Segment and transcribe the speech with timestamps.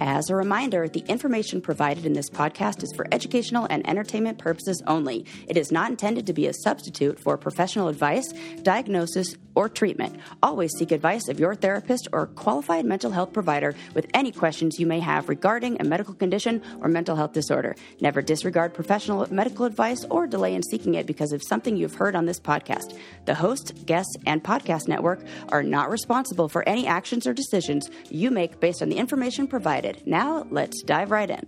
[0.00, 4.82] As a reminder, the information provided in this podcast is for educational and entertainment purposes
[4.86, 5.26] only.
[5.46, 8.32] It is not intended to be a substitute for professional advice,
[8.62, 10.16] diagnosis, or treatment.
[10.42, 14.86] Always seek advice of your therapist or qualified mental health provider with any questions you
[14.86, 17.76] may have regarding a medical condition or mental health disorder.
[18.00, 22.16] Never disregard professional medical advice or delay in seeking it because of something you've heard
[22.16, 22.98] on this podcast.
[23.26, 25.20] The host, guests, and podcast network
[25.50, 29.81] are not responsible for any actions or decisions you make based on the information provided.
[30.06, 31.46] Now, let's dive right in.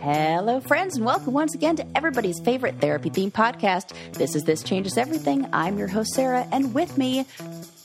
[0.00, 3.92] Hello, friends, and welcome once again to everybody's favorite therapy theme podcast.
[4.14, 5.46] This is This Changes Everything.
[5.52, 7.26] I'm your host, Sarah, and with me,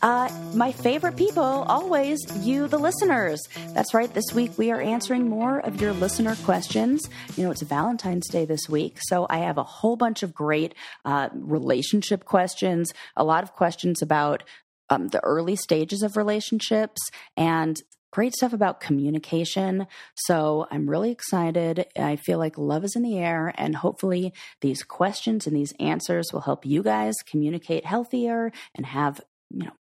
[0.04, 3.42] uh, my favorite people, always you, the listeners.
[3.74, 4.14] That's right.
[4.14, 7.10] This week we are answering more of your listener questions.
[7.36, 10.76] You know, it's Valentine's Day this week, so I have a whole bunch of great
[11.06, 14.44] uh, relationship questions, a lot of questions about
[14.90, 17.02] um, the early stages of relationships
[17.38, 17.82] and
[18.14, 19.88] great stuff about communication.
[20.16, 21.88] So I'm really excited.
[21.98, 26.32] I feel like love is in the air, and hopefully, these questions and these answers
[26.32, 29.74] will help you guys communicate healthier and have, you know,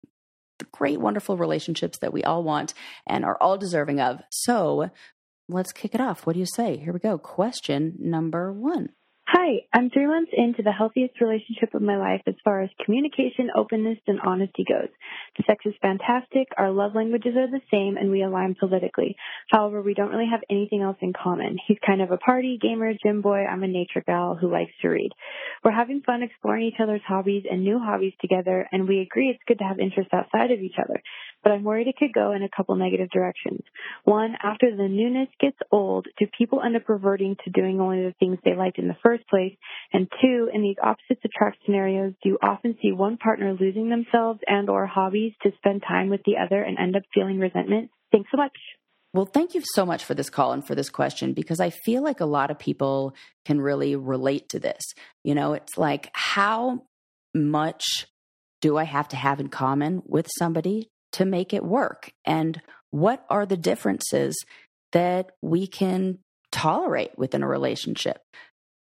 [0.57, 2.73] the great, wonderful relationships that we all want
[3.05, 4.21] and are all deserving of.
[4.31, 4.89] So
[5.47, 6.25] let's kick it off.
[6.25, 6.77] What do you say?
[6.77, 7.17] Here we go.
[7.17, 8.89] Question number one.
[9.35, 13.49] Hi, I'm three months into the healthiest relationship of my life as far as communication,
[13.55, 14.89] openness, and honesty goes.
[15.35, 19.15] The sex is fantastic, our love languages are the same, and we align politically.
[19.49, 21.57] However, we don't really have anything else in common.
[21.67, 23.43] He's kind of a party, gamer, gym boy.
[23.43, 25.09] I'm a nature gal who likes to read.
[25.63, 29.43] We're having fun exploring each other's hobbies and new hobbies together, and we agree it's
[29.47, 31.01] good to have interests outside of each other
[31.43, 33.61] but I'm worried it could go in a couple negative directions.
[34.03, 38.15] One, after the newness gets old, do people end up reverting to doing only the
[38.19, 39.55] things they liked in the first place?
[39.91, 44.39] And two, in these opposites attract scenarios, do you often see one partner losing themselves
[44.47, 47.91] and or hobbies to spend time with the other and end up feeling resentment?
[48.11, 48.53] Thanks so much.
[49.13, 52.03] Well, thank you so much for this call and for this question because I feel
[52.03, 53.13] like a lot of people
[53.45, 54.81] can really relate to this.
[55.23, 56.83] You know, it's like how
[57.35, 57.83] much
[58.59, 62.11] do I have to have in common with somebody to make it work?
[62.25, 64.35] And what are the differences
[64.91, 66.19] that we can
[66.51, 68.21] tolerate within a relationship?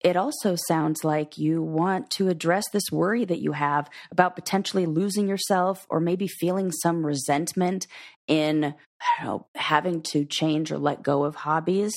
[0.01, 4.85] It also sounds like you want to address this worry that you have about potentially
[4.85, 7.87] losing yourself or maybe feeling some resentment
[8.27, 8.75] in
[9.23, 11.95] know, having to change or let go of hobbies.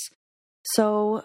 [0.64, 1.24] So,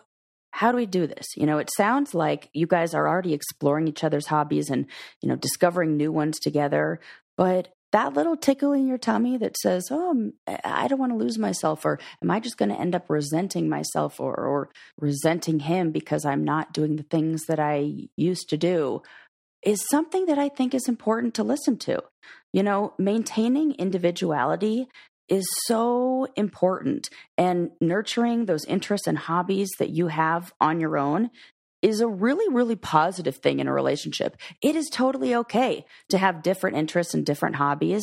[0.50, 1.26] how do we do this?
[1.36, 4.86] You know, it sounds like you guys are already exploring each other's hobbies and,
[5.22, 7.00] you know, discovering new ones together.
[7.38, 10.32] But that little tickle in your tummy that says, "Oh,
[10.64, 13.68] I don't want to lose myself," or "Am I just going to end up resenting
[13.68, 18.56] myself or, or resenting him because I'm not doing the things that I used to
[18.56, 19.02] do?"
[19.62, 22.02] is something that I think is important to listen to.
[22.52, 24.88] You know, maintaining individuality
[25.28, 31.30] is so important, and nurturing those interests and hobbies that you have on your own
[31.82, 34.36] is a really, really positive thing in a relationship.
[34.62, 38.02] It is totally okay to have different interests and different hobbies.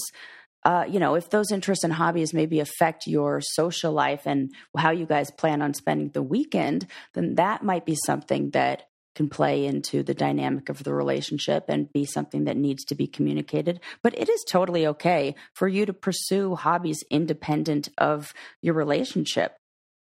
[0.66, 4.92] Uh, you know, if those interests and hobbies maybe affect your social life and how
[4.92, 8.84] you guys plan on spending the weekend, then that might be something that
[9.16, 13.08] can play into the dynamic of the relationship and be something that needs to be
[13.08, 13.80] communicated.
[14.04, 19.56] But it is totally okay for you to pursue hobbies independent of your relationship.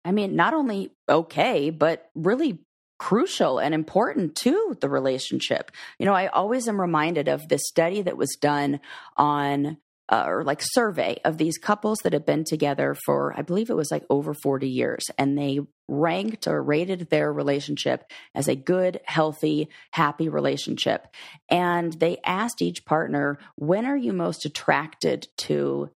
[0.03, 2.59] I mean, not only okay, but really
[2.97, 5.71] crucial and important to the relationship.
[5.99, 8.79] You know, I always am reminded of this study that was done
[9.17, 9.77] on
[10.09, 13.75] uh, or like survey of these couples that have been together for I believe it
[13.75, 18.99] was like over 40 years and they ranked or rated their relationship as a good,
[19.05, 21.07] healthy, happy relationship.
[21.49, 25.89] And they asked each partner, when are you most attracted to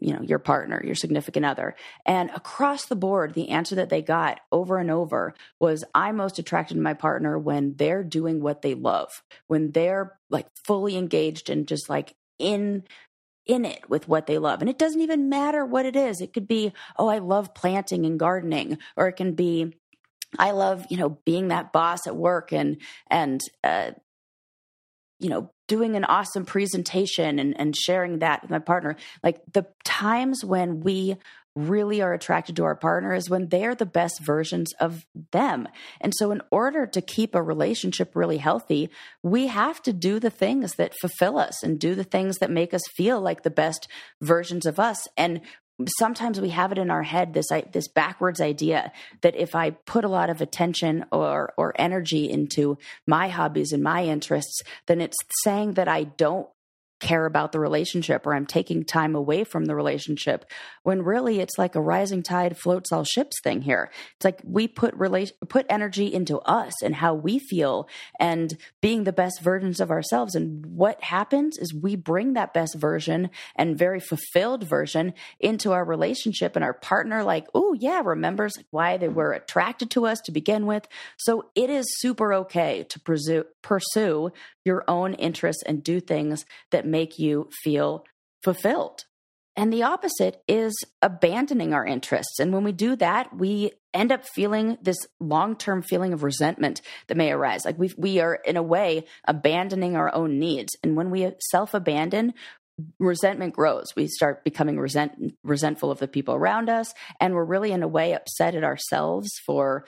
[0.00, 1.74] you know your partner your significant other.
[2.06, 6.38] And across the board the answer that they got over and over was i'm most
[6.38, 11.50] attracted to my partner when they're doing what they love when they're like fully engaged
[11.50, 12.84] and just like in
[13.48, 14.60] in it with what they love.
[14.60, 16.20] And it doesn't even matter what it is.
[16.20, 19.74] It could be oh i love planting and gardening or it can be
[20.38, 22.80] i love you know being that boss at work and
[23.10, 23.92] and uh
[25.18, 28.96] you know doing an awesome presentation and, and sharing that with my partner.
[29.22, 31.16] Like the times when we
[31.54, 35.68] really are attracted to our partner is when they're the best versions of them.
[36.00, 38.90] And so, in order to keep a relationship really healthy,
[39.22, 42.72] we have to do the things that fulfill us and do the things that make
[42.72, 43.88] us feel like the best
[44.20, 45.08] versions of us.
[45.16, 45.40] And
[45.86, 50.04] sometimes we have it in our head this this backwards idea that if I put
[50.04, 55.16] a lot of attention or or energy into my hobbies and my interests, then it's
[55.44, 56.48] saying that I don't
[57.00, 60.44] care about the relationship or I'm taking time away from the relationship
[60.82, 63.90] when really it's like a rising tide floats all ships thing here.
[64.16, 69.04] It's like we put relation put energy into us and how we feel and being
[69.04, 73.78] the best versions of ourselves and what happens is we bring that best version and
[73.78, 79.08] very fulfilled version into our relationship and our partner like, "Oh yeah, remembers why they
[79.08, 80.86] were attracted to us to begin with."
[81.16, 84.32] So it is super okay to pursue pursue
[84.64, 88.04] your own interests and do things that make you feel
[88.42, 89.04] fulfilled.
[89.56, 90.72] And the opposite is
[91.02, 92.38] abandoning our interests.
[92.38, 96.80] And when we do that, we end up feeling this long term feeling of resentment
[97.08, 97.64] that may arise.
[97.64, 100.74] Like we we are in a way abandoning our own needs.
[100.82, 102.34] And when we self abandon,
[102.98, 103.88] resentment grows.
[103.96, 107.88] We start becoming resent, resentful of the people around us, and we're really in a
[107.88, 109.84] way upset at ourselves for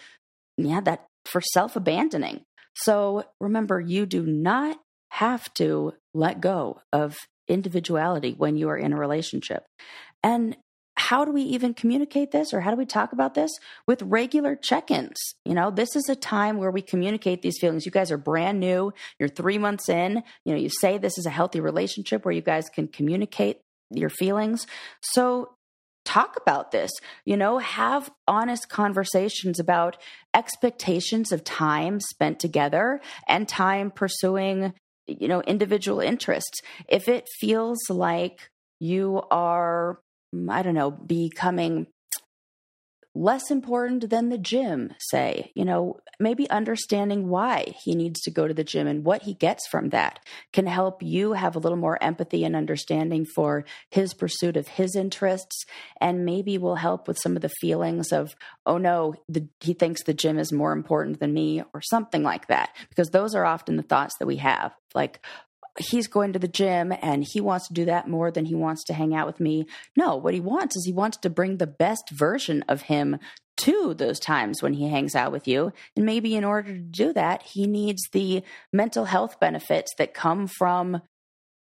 [0.57, 2.45] yeah that for self abandoning.
[2.75, 4.79] So remember, you do not
[5.11, 7.17] have to let go of
[7.49, 9.67] individuality when you are in a relationship.
[10.23, 10.57] And
[10.97, 13.51] how do we even communicate this or how do we talk about this?
[13.87, 15.17] With regular check-ins.
[15.45, 17.87] You know this is a time where we communicate these feelings.
[17.87, 18.93] You guys are brand new.
[19.19, 20.23] You're 3 months in.
[20.45, 24.11] You know you say this is a healthy relationship where you guys can communicate your
[24.11, 24.67] feelings.
[25.03, 25.55] So
[26.05, 26.91] talk about this
[27.25, 29.97] you know have honest conversations about
[30.35, 34.73] expectations of time spent together and time pursuing
[35.19, 36.61] you know individual interests.
[36.89, 40.01] If it feels like you are
[40.35, 41.87] mm, i don't know becoming
[43.15, 45.51] less important than the gym, say.
[45.55, 49.35] You know, maybe understanding why he needs to go to the gym and what he
[49.35, 50.21] gets from that
[50.53, 54.95] can help you have a little more empathy and understanding for his pursuit of his
[54.95, 55.65] interests.
[56.01, 58.35] And maybe will help with some of the feelings of,
[58.65, 62.47] oh no, the, he thinks the gym is more important than me or something like
[62.47, 62.71] that.
[62.89, 64.73] Because those are often the thoughts that we have.
[64.95, 65.21] Like,
[65.81, 68.85] he's going to the gym and he wants to do that more than he wants
[68.85, 69.67] to hang out with me.
[69.97, 73.19] No, what he wants is he wants to bring the best version of him
[73.63, 75.73] to those times when he hangs out with you.
[75.97, 78.43] And maybe in order to do that, he needs the
[78.73, 81.03] mental health benefits that come from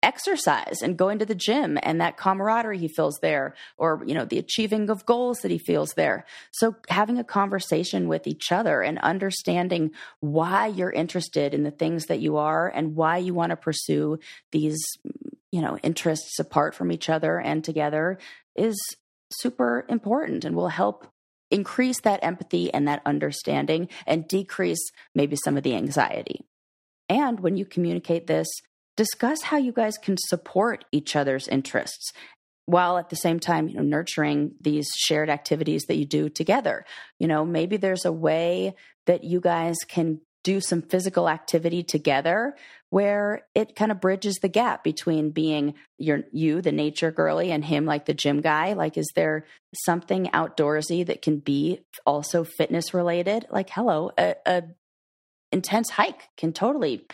[0.06, 4.24] exercise and going to the gym and that camaraderie he feels there or you know
[4.24, 6.25] the achieving of goals that he feels there.
[6.52, 12.06] So having a conversation with each other and understanding why you're interested in the things
[12.06, 14.19] that you are and why you want to pursue
[14.52, 14.78] these
[15.52, 18.19] you know interests apart from each other and together
[18.56, 18.78] is
[19.31, 21.08] super important and will help
[21.50, 26.42] increase that empathy and that understanding and decrease maybe some of the anxiety.
[27.10, 28.48] And when you communicate this
[28.97, 32.12] discuss how you guys can support each other's interests
[32.65, 36.86] while at the same time you know nurturing these shared activities that you do together.
[37.19, 38.75] You know maybe there's a way
[39.06, 42.56] that you guys can do some physical activity together
[42.92, 47.65] where it kind of bridges the gap between being your you the nature girly and
[47.65, 48.74] him like the gym guy.
[48.74, 53.48] Like is there something outdoorsy that can be also fitness related?
[53.50, 54.63] Like hello a, a
[55.51, 57.06] intense hike can totally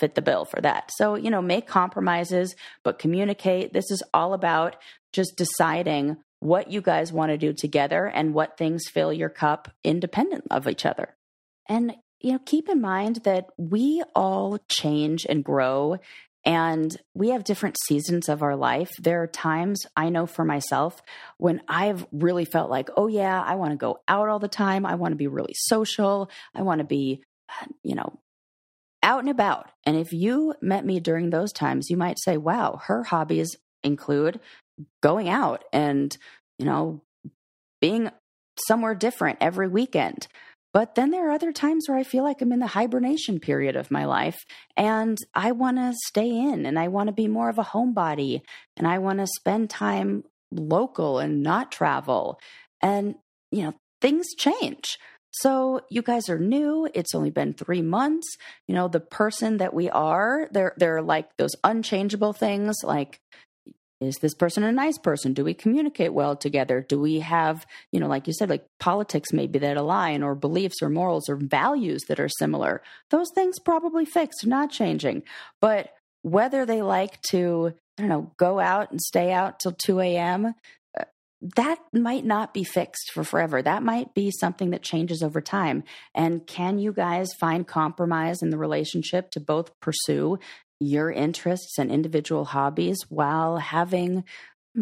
[0.00, 0.90] fit the bill for that.
[0.96, 3.72] So, you know, make compromises, but communicate.
[3.72, 4.76] This is all about
[5.12, 9.70] just deciding what you guys want to do together and what things fill your cup
[9.84, 11.14] independent of each other.
[11.68, 15.98] And, you know, keep in mind that we all change and grow
[16.44, 18.90] and we have different seasons of our life.
[18.98, 21.02] There are times I know for myself
[21.36, 24.86] when I've really felt like, oh, yeah, I want to go out all the time.
[24.86, 26.30] I want to be really social.
[26.54, 28.18] I want to be, uh, you know,
[29.02, 29.70] out and about.
[29.84, 34.40] And if you met me during those times, you might say, wow, her hobbies include
[35.02, 36.16] going out and,
[36.58, 37.02] you know,
[37.80, 38.10] being
[38.66, 40.26] somewhere different every weekend.
[40.72, 43.74] But then there are other times where I feel like I'm in the hibernation period
[43.74, 44.38] of my life
[44.76, 48.42] and I want to stay in and I want to be more of a homebody
[48.76, 52.38] and I want to spend time local and not travel.
[52.80, 53.16] And,
[53.50, 54.96] you know, things change.
[55.32, 56.88] So you guys are new.
[56.92, 58.36] It's only been three months.
[58.66, 63.20] You know, the person that we are, they're they're like those unchangeable things like
[64.00, 65.34] is this person a nice person?
[65.34, 66.80] Do we communicate well together?
[66.80, 70.80] Do we have, you know, like you said, like politics maybe that align or beliefs
[70.80, 72.82] or morals or values that are similar?
[73.10, 75.22] Those things probably fixed, not changing.
[75.60, 80.00] But whether they like to, I don't know, go out and stay out till 2
[80.00, 80.54] a.m.,
[81.42, 83.62] that might not be fixed for forever.
[83.62, 85.84] That might be something that changes over time.
[86.14, 90.38] And can you guys find compromise in the relationship to both pursue
[90.78, 94.24] your interests and individual hobbies while having,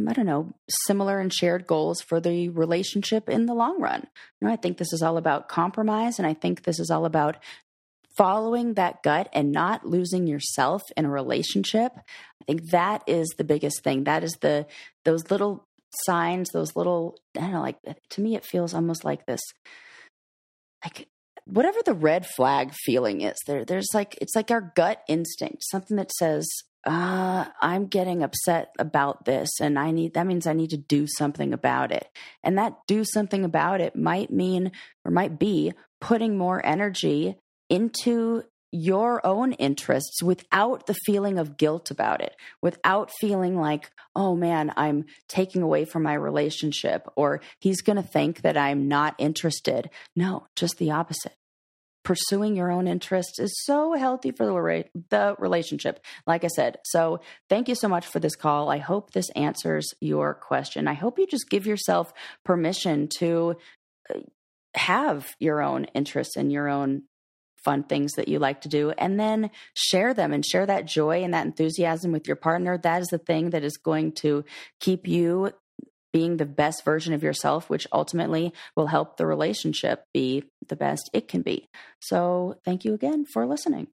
[0.09, 0.53] I don't know,
[0.87, 4.07] similar and shared goals for the relationship in the long run?
[4.41, 6.19] You know, I think this is all about compromise.
[6.19, 7.37] And I think this is all about
[8.17, 13.45] following that gut and not losing yourself in a relationship, I think that is the
[13.45, 14.05] biggest thing.
[14.05, 14.67] That is the
[15.05, 15.68] those little
[16.04, 17.78] signs, those little I don't know, like
[18.11, 19.40] to me it feels almost like this
[20.85, 21.09] like
[21.45, 25.97] whatever the red flag feeling is there there's like it's like our gut instinct something
[25.97, 26.47] that says
[26.87, 31.07] uh, i'm getting upset about this and i need that means i need to do
[31.07, 32.09] something about it.
[32.42, 34.73] And that do something about it might mean
[35.04, 37.37] or might be putting more energy
[37.68, 44.35] into your own interests without the feeling of guilt about it, without feeling like, oh
[44.35, 49.15] man, I'm taking away from my relationship or he's going to think that I'm not
[49.19, 49.91] interested.
[50.15, 51.35] No, just the opposite
[52.09, 56.03] pursuing your own interests is so healthy for the, relationship.
[56.27, 57.21] Like I said, so
[57.51, 58.71] thank you so much for this call.
[58.71, 60.89] I hope this answers your question.
[60.89, 62.15] I hope you just give yourself
[62.47, 63.57] permission to
[64.09, 64.21] uh,
[64.75, 67.03] have your own interests and your own
[67.65, 71.23] fun things that you like to do and then share them and share that joy
[71.23, 74.45] and that enthusiasm with your partner that is the thing that is going to
[74.81, 75.53] keep you
[76.12, 81.11] being the best version of yourself, which ultimately will help the relationship be the best
[81.12, 81.69] it can be.
[82.00, 83.88] So, thank you again for listening.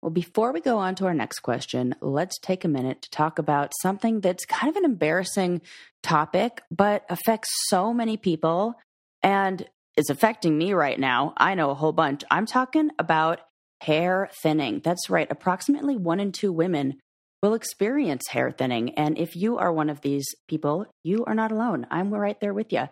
[0.00, 3.38] Well, before we go on to our next question, let's take a minute to talk
[3.38, 5.62] about something that's kind of an embarrassing
[6.02, 8.74] topic, but affects so many people
[9.22, 11.34] and is affecting me right now.
[11.36, 12.24] I know a whole bunch.
[12.30, 13.40] I'm talking about
[13.80, 14.80] hair thinning.
[14.82, 15.30] That's right.
[15.30, 16.98] Approximately one in two women
[17.42, 18.94] will experience hair thinning.
[18.94, 21.86] And if you are one of these people, you are not alone.
[21.90, 22.88] I'm right there with you.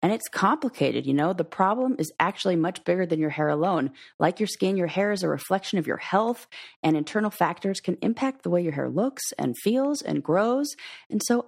[0.00, 1.32] And it's complicated, you know.
[1.32, 3.90] The problem is actually much bigger than your hair alone.
[4.20, 6.46] Like your skin, your hair is a reflection of your health,
[6.84, 10.68] and internal factors can impact the way your hair looks and feels and grows.
[11.10, 11.46] And so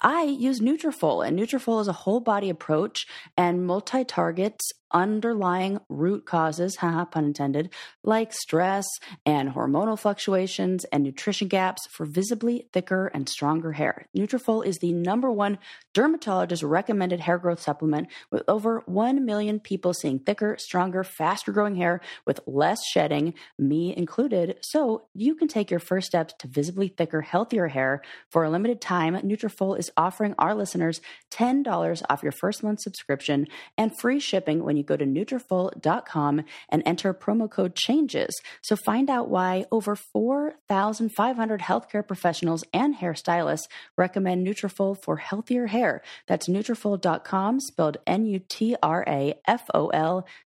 [0.00, 6.24] I use Nutrafol, and Nutrafol is a whole body approach and multi targets underlying root
[6.24, 7.70] causes, haha, pun intended,
[8.02, 8.86] like stress
[9.26, 14.06] and hormonal fluctuations and nutrition gaps for visibly thicker and stronger hair.
[14.16, 15.58] Nutrafol is the number one
[15.92, 21.74] dermatologist recommended hair growth supplement with over 1 million people seeing thicker, stronger, faster growing
[21.74, 24.58] hair with less shedding, me included.
[24.62, 28.02] So you can take your first steps to visibly thicker, healthier hair.
[28.30, 31.00] For a limited time, Nutrafol is offering our listeners
[31.32, 33.46] $10 off your first month subscription
[33.76, 38.40] and free shipping when you go to Nutrafol.com and enter promo code CHANGES.
[38.62, 46.02] So find out why over 4,500 healthcare professionals and hairstylists recommend Nutrafol for healthier hair.
[46.26, 48.54] That's Nutrafol.com, spelled N-U-T-R-A-F-O-L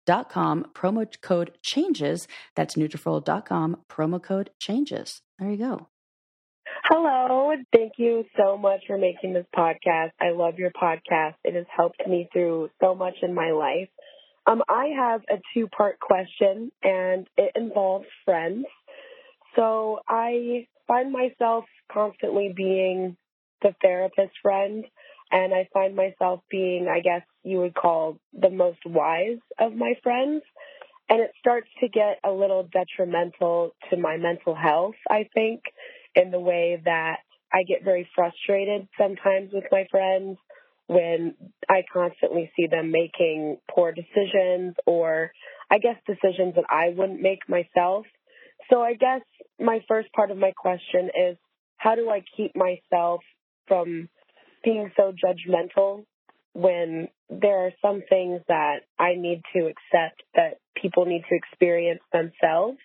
[0.06, 2.28] dot com, promo code CHANGES.
[2.54, 5.22] That's Nutrafol.com, promo code CHANGES.
[5.38, 5.88] There you go.
[6.84, 7.52] Hello.
[7.72, 10.10] Thank you so much for making this podcast.
[10.20, 11.34] I love your podcast.
[11.44, 13.88] It has helped me through so much in my life.
[14.46, 18.66] Um, I have a two part question and it involves friends.
[19.56, 23.16] So I find myself constantly being
[23.62, 24.84] the therapist friend
[25.32, 29.94] and I find myself being, I guess you would call the most wise of my
[30.02, 30.42] friends.
[31.08, 35.62] And it starts to get a little detrimental to my mental health, I think,
[36.14, 37.18] in the way that
[37.52, 40.38] I get very frustrated sometimes with my friends
[40.86, 41.34] when
[41.68, 45.32] I constantly see them making poor decisions or
[45.70, 48.06] I guess decisions that I wouldn't make myself.
[48.70, 49.22] So I guess
[49.58, 51.36] my first part of my question is
[51.76, 53.20] how do I keep myself
[53.66, 54.08] from
[54.64, 56.04] being so judgmental
[56.52, 62.00] when there are some things that I need to accept that people need to experience
[62.12, 62.78] themselves.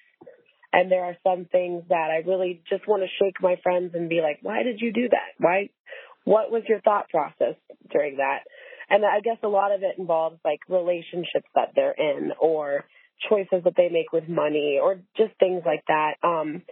[0.74, 4.10] And there are some things that I really just want to shake my friends and
[4.10, 5.36] be like, why did you do that?
[5.38, 5.70] Why,
[6.24, 7.56] what was your thought process
[7.92, 8.40] during that?
[8.90, 12.86] And I guess a lot of it involves like relationships that they're in or
[13.30, 16.16] choices that they make with money or just things like that.
[16.24, 16.64] Um,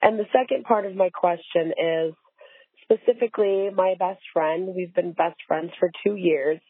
[0.00, 2.14] and the second part of my question is
[2.82, 4.74] specifically my best friend.
[4.74, 6.60] We've been best friends for two years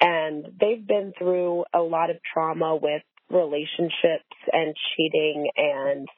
[0.00, 6.08] and they've been through a lot of trauma with relationships and cheating and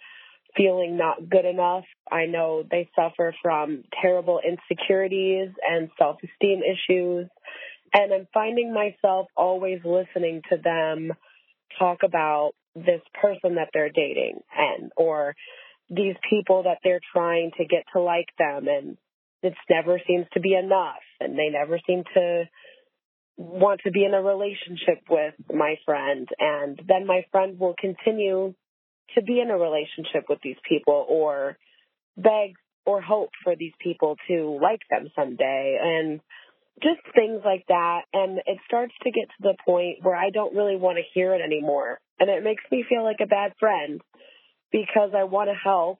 [0.56, 1.84] feeling not good enough.
[2.10, 7.28] I know they suffer from terrible insecurities and self esteem issues.
[7.92, 11.12] And I'm finding myself always listening to them
[11.78, 15.34] talk about this person that they're dating and or
[15.88, 18.96] these people that they're trying to get to like them and
[19.42, 22.44] it never seems to be enough and they never seem to
[23.36, 28.54] want to be in a relationship with my friend and then my friend will continue
[29.14, 31.56] to be in a relationship with these people or
[32.16, 32.54] beg
[32.86, 35.78] or hope for these people to like them someday.
[35.80, 36.20] And
[36.82, 38.02] just things like that.
[38.12, 41.34] And it starts to get to the point where I don't really want to hear
[41.34, 42.00] it anymore.
[42.18, 44.00] And it makes me feel like a bad friend
[44.72, 45.98] because I want to help,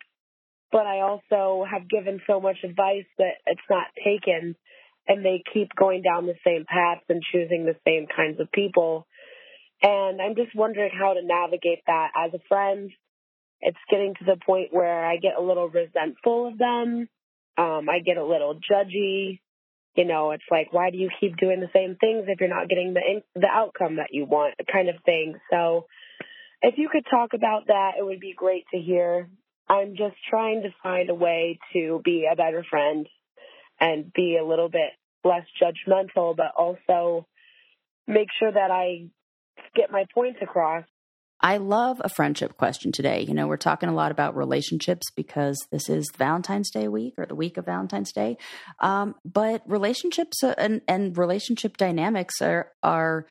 [0.72, 4.54] but I also have given so much advice that it's not taken
[5.08, 9.06] and they keep going down the same paths and choosing the same kinds of people.
[9.82, 12.90] And I'm just wondering how to navigate that as a friend.
[13.60, 17.08] It's getting to the point where I get a little resentful of them.
[17.58, 19.40] Um, I get a little judgy.
[19.96, 22.68] You know, it's like, why do you keep doing the same things if you're not
[22.68, 25.34] getting the in- the outcome that you want, kind of thing.
[25.50, 25.86] So,
[26.62, 29.28] if you could talk about that, it would be great to hear.
[29.68, 33.08] I'm just trying to find a way to be a better friend
[33.80, 34.90] and be a little bit
[35.24, 37.26] less judgmental, but also
[38.06, 39.08] make sure that I
[39.74, 40.84] get my points across.
[41.40, 43.22] I love a friendship question today.
[43.22, 47.26] You know, we're talking a lot about relationships because this is Valentine's Day week or
[47.26, 48.36] the week of Valentine's Day.
[48.80, 53.26] Um, but relationships uh, and, and relationship dynamics are are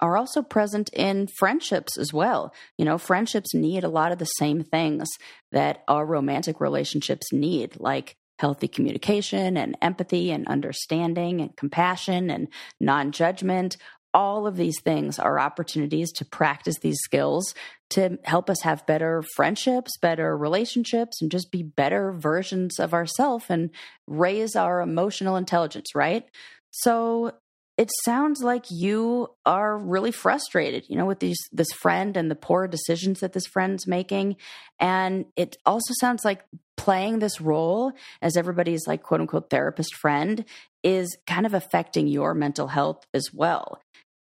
[0.00, 2.54] are also present in friendships as well.
[2.76, 5.08] You know, friendships need a lot of the same things
[5.50, 12.48] that our romantic relationships need, like healthy communication and empathy and understanding and compassion and
[12.80, 13.76] non judgment.
[14.14, 17.54] All of these things are opportunities to practice these skills
[17.90, 23.46] to help us have better friendships, better relationships, and just be better versions of ourselves
[23.48, 23.70] and
[24.06, 26.24] raise our emotional intelligence, right?
[26.70, 27.32] So
[27.78, 32.34] it sounds like you are really frustrated, you know, with these this friend and the
[32.34, 34.36] poor decisions that this friend's making.
[34.80, 36.44] And it also sounds like
[36.76, 40.44] playing this role as everybody's like quote unquote therapist friend
[40.82, 43.80] is kind of affecting your mental health as well.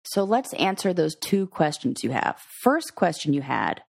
[0.04, 2.40] So let's answer those two questions you have.
[2.62, 3.82] First question you had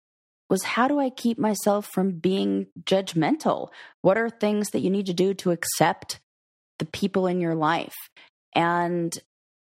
[0.48, 3.68] was how do I keep myself from being judgmental?
[4.02, 6.20] What are things that you need to do to accept
[6.78, 7.94] the people in your life?
[8.54, 9.16] And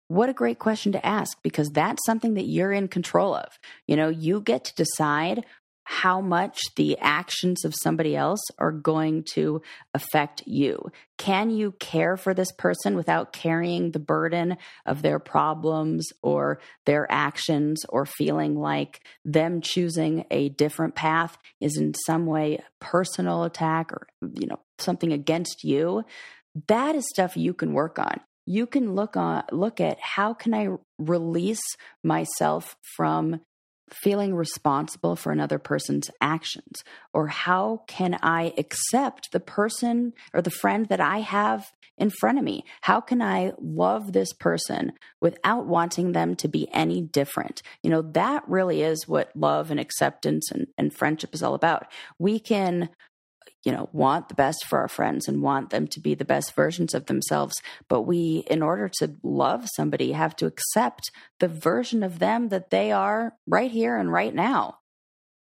[0.08, 3.48] what a great question to ask because that's something that you're in control of.
[3.88, 5.46] You know, you get to decide
[5.84, 9.62] how much the actions of somebody else are going to
[9.92, 10.90] affect you.
[11.18, 17.06] Can you care for this person without carrying the burden of their problems or their
[17.10, 23.44] actions or feeling like them choosing a different path is in some way a personal
[23.44, 26.04] attack or you know something against you?
[26.68, 30.52] That is stuff you can work on you can look on look at how can
[30.52, 31.62] I release
[32.02, 33.40] myself from
[33.90, 40.50] feeling responsible for another person's actions or how can I accept the person or the
[40.50, 42.64] friend that I have in front of me?
[42.82, 47.62] How can I love this person without wanting them to be any different?
[47.82, 51.86] You know, that really is what love and acceptance and, and friendship is all about.
[52.18, 52.90] We can
[53.64, 56.54] you know want the best for our friends and want them to be the best
[56.54, 57.60] versions of themselves.
[57.88, 62.70] But we in order to love somebody have to accept the version of them that
[62.70, 64.78] they are right here and right now.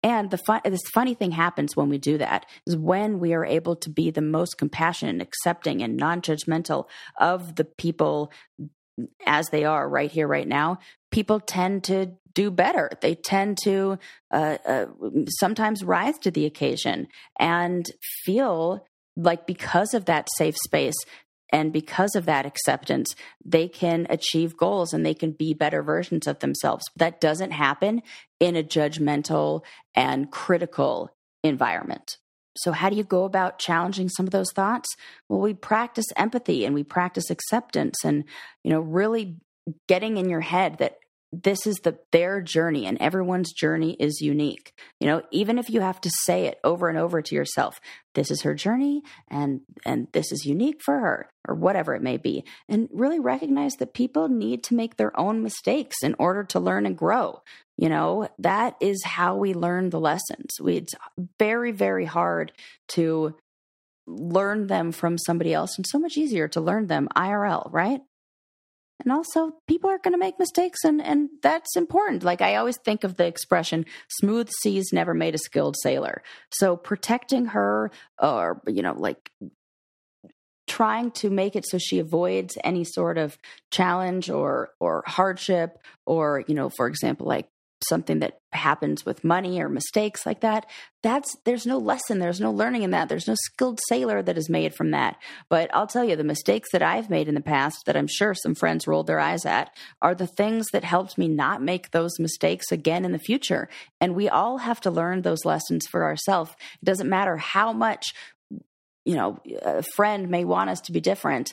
[0.03, 3.45] And the fun, this funny thing happens when we do that is when we are
[3.45, 6.87] able to be the most compassionate and accepting and non-judgmental
[7.19, 8.33] of the people
[9.27, 10.79] as they are right here right now
[11.11, 12.91] people tend to do better.
[13.01, 13.99] They tend to
[14.31, 14.87] uh, uh,
[15.39, 17.87] sometimes rise to the occasion and
[18.25, 20.97] feel like because of that safe space
[21.53, 23.15] and because of that acceptance,
[23.45, 26.85] they can achieve goals and they can be better versions of themselves.
[26.97, 28.03] That doesn't happen
[28.39, 29.63] in a judgmental
[29.95, 31.11] and critical
[31.43, 32.19] environment.
[32.57, 34.89] So, how do you go about challenging some of those thoughts?
[35.29, 38.25] Well, we practice empathy and we practice acceptance and,
[38.65, 39.37] you know, really
[39.89, 40.97] getting in your head that
[41.33, 44.73] this is the their journey and everyone's journey is unique.
[44.99, 47.81] You know even if you have to say it over and over to yourself
[48.15, 52.17] this is her journey and and this is unique for her or whatever it may
[52.17, 56.61] be and really recognize that people need to make their own mistakes in order to
[56.61, 57.43] learn and grow.
[57.77, 60.57] You know that is how we learn the lessons.
[60.61, 60.95] We, it's
[61.39, 62.53] very very hard
[62.89, 63.37] to
[64.07, 68.01] learn them from somebody else and so much easier to learn them irl right
[69.03, 72.23] and also people are going to make mistakes and and that's important.
[72.23, 76.23] Like i always think of the expression smooth seas never made a skilled sailor.
[76.53, 79.31] So protecting her or you know like
[80.67, 83.37] trying to make it so she avoids any sort of
[83.73, 87.49] challenge or or hardship or you know for example like
[87.83, 90.67] something that happens with money or mistakes like that
[91.03, 94.51] that's there's no lesson there's no learning in that there's no skilled sailor that is
[94.51, 95.17] made from that.
[95.49, 98.35] But i'll tell you the mistakes that i've made in the past that i'm sure
[98.35, 99.71] some friends rolled their eyes at
[100.03, 103.69] are the things that helped me not make those mistakes again in the future.
[104.01, 108.15] And we all have to learn those lessons for ourselves it doesn't matter how much
[109.05, 111.53] you know a friend may want us to be different.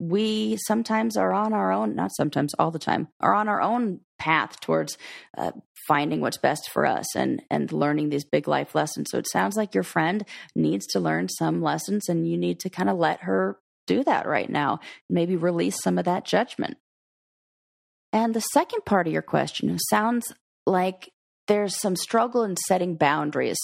[0.00, 4.00] We sometimes are on our own, not sometimes, all the time, are on our own
[4.16, 4.96] path towards
[5.36, 5.50] uh,
[5.88, 9.08] finding what's best for us and and learning these big life lessons.
[9.10, 10.24] So it sounds like your friend
[10.54, 14.26] needs to learn some lessons, and you need to kind of let her do that
[14.26, 14.80] right now.
[15.08, 16.76] Maybe release some of that judgment.
[18.12, 20.32] And the second part of your question sounds
[20.66, 21.10] like
[21.46, 23.58] there's some struggle in setting boundaries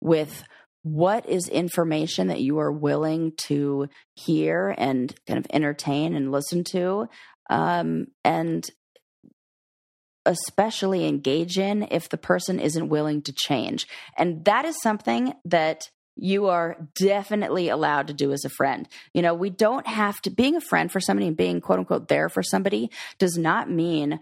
[0.00, 0.44] with
[0.82, 6.64] what is information that you are willing to hear and kind of entertain and listen
[6.64, 7.08] to
[7.50, 8.70] um, and
[10.26, 15.90] especially engage in if the person isn't willing to change and that is something that
[16.16, 18.86] you are definitely allowed to do as a friend.
[19.14, 22.08] You know, we don't have to, being a friend for somebody and being quote unquote
[22.08, 24.20] there for somebody does not mean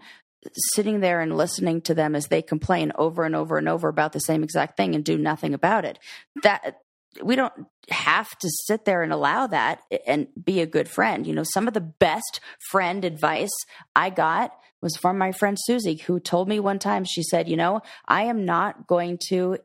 [0.73, 4.13] sitting there and listening to them as they complain over and over and over about
[4.13, 5.99] the same exact thing and do nothing about it.
[6.43, 6.81] That
[7.21, 7.53] we don't
[7.89, 11.27] have to sit there and allow that and be a good friend.
[11.27, 13.51] You know, some of the best friend advice
[13.95, 17.57] I got was from my friend Susie, who told me one time, she said, You
[17.57, 19.57] know, I am not going to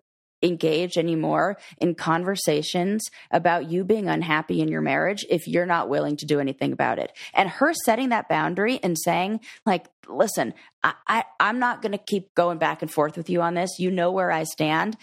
[0.44, 6.16] engage anymore in conversations about you being unhappy in your marriage if you're not willing
[6.18, 7.12] to do anything about it.
[7.32, 11.98] And her setting that boundary and saying, like, listen, I, I, I'm not going to
[11.98, 13.78] keep going back and forth with you on this.
[13.78, 14.96] You know where I stand.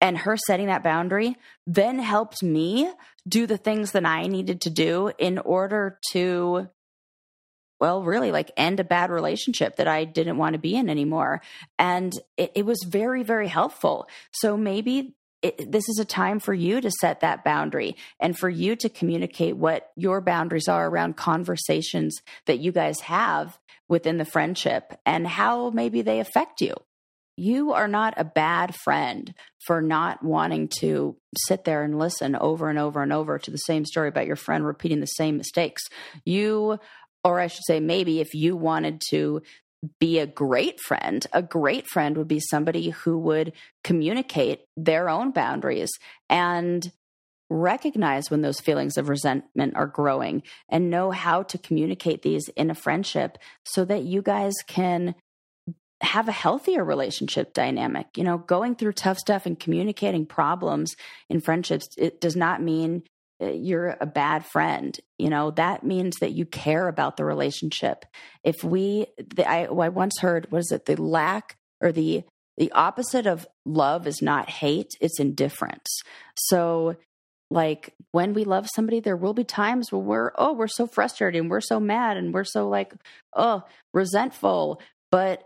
[0.00, 2.90] And her setting that boundary then helped me
[3.26, 6.68] do the things that I needed to do in order to
[7.82, 11.42] well, really like end a bad relationship that I didn't want to be in anymore.
[11.80, 14.06] And it, it was very, very helpful.
[14.30, 18.48] So maybe it, this is a time for you to set that boundary and for
[18.48, 24.24] you to communicate what your boundaries are around conversations that you guys have within the
[24.24, 26.74] friendship and how maybe they affect you.
[27.36, 29.34] You are not a bad friend
[29.66, 31.16] for not wanting to
[31.48, 34.36] sit there and listen over and over and over to the same story about your
[34.36, 35.82] friend repeating the same mistakes.
[36.24, 36.78] You
[37.24, 39.42] or I should say, maybe if you wanted to
[39.98, 45.32] be a great friend, a great friend would be somebody who would communicate their own
[45.32, 45.90] boundaries
[46.28, 46.92] and
[47.50, 52.70] recognize when those feelings of resentment are growing and know how to communicate these in
[52.70, 55.14] a friendship so that you guys can
[56.00, 58.06] have a healthier relationship dynamic.
[58.16, 60.96] You know, going through tough stuff and communicating problems
[61.28, 63.02] in friendships, it does not mean
[63.42, 64.98] Uh, you're a bad friend.
[65.18, 68.04] You know, that means that you care about the relationship.
[68.44, 72.24] If we, the, I, I once heard, what is it, the lack or the,
[72.56, 75.88] the opposite of love is not hate, it's indifference.
[76.36, 76.96] So,
[77.50, 81.38] like when we love somebody, there will be times where we're, oh, we're so frustrated
[81.38, 82.94] and we're so mad and we're so like,
[83.36, 84.80] oh, resentful.
[85.10, 85.42] But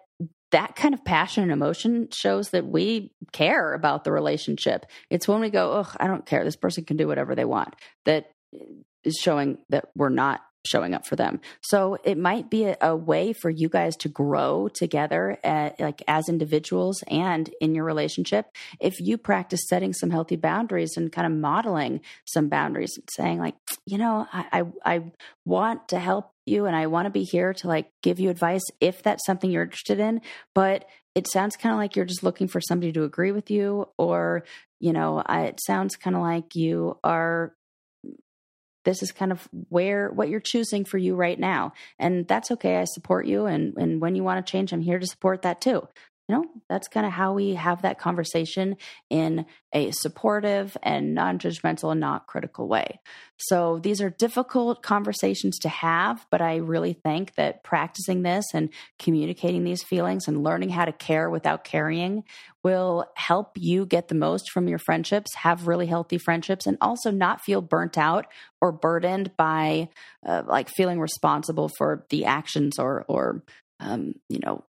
[0.56, 4.86] that kind of passion and emotion shows that we care about the relationship.
[5.10, 6.44] It's when we go, oh, I don't care.
[6.44, 7.74] This person can do whatever they want.
[8.06, 8.30] That
[9.04, 11.42] is showing that we're not showing up for them.
[11.60, 16.02] So it might be a, a way for you guys to grow together, at, like
[16.08, 18.46] as individuals and in your relationship.
[18.80, 23.40] If you practice setting some healthy boundaries and kind of modeling some boundaries, and saying
[23.40, 24.46] like, you know, I,
[24.84, 25.12] I, I
[25.44, 28.64] want to help you and I want to be here to like give you advice
[28.80, 30.20] if that's something you're interested in,
[30.54, 33.88] but it sounds kind of like you're just looking for somebody to agree with you
[33.98, 34.44] or
[34.78, 37.54] you know it sounds kind of like you are
[38.84, 42.76] this is kind of where what you're choosing for you right now and that's okay
[42.76, 45.60] i support you and and when you want to change i'm here to support that
[45.60, 45.88] too
[46.28, 48.76] you know that's kind of how we have that conversation
[49.10, 53.00] in a supportive and non-judgmental and not critical way.
[53.36, 58.70] So these are difficult conversations to have but i really think that practicing this and
[58.98, 62.24] communicating these feelings and learning how to care without carrying
[62.62, 67.10] will help you get the most from your friendships have really healthy friendships and also
[67.10, 68.26] not feel burnt out
[68.60, 69.88] or burdened by
[70.26, 73.42] uh, like feeling responsible for the actions or or
[73.80, 74.64] um, you know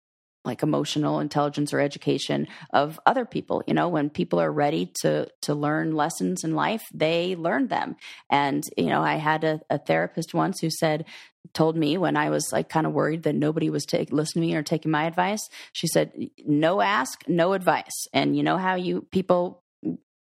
[0.46, 3.64] like emotional intelligence or education of other people.
[3.68, 7.96] You know when people are ready to to learn lessons in life they learn them.
[8.30, 11.06] And you know i had a, a therapist once who said
[11.54, 14.48] told me when i was like kind of worried that nobody was take, listening to
[14.48, 16.12] me or taking my advice she said
[16.46, 18.08] no ask no advice.
[18.14, 19.63] And you know how you people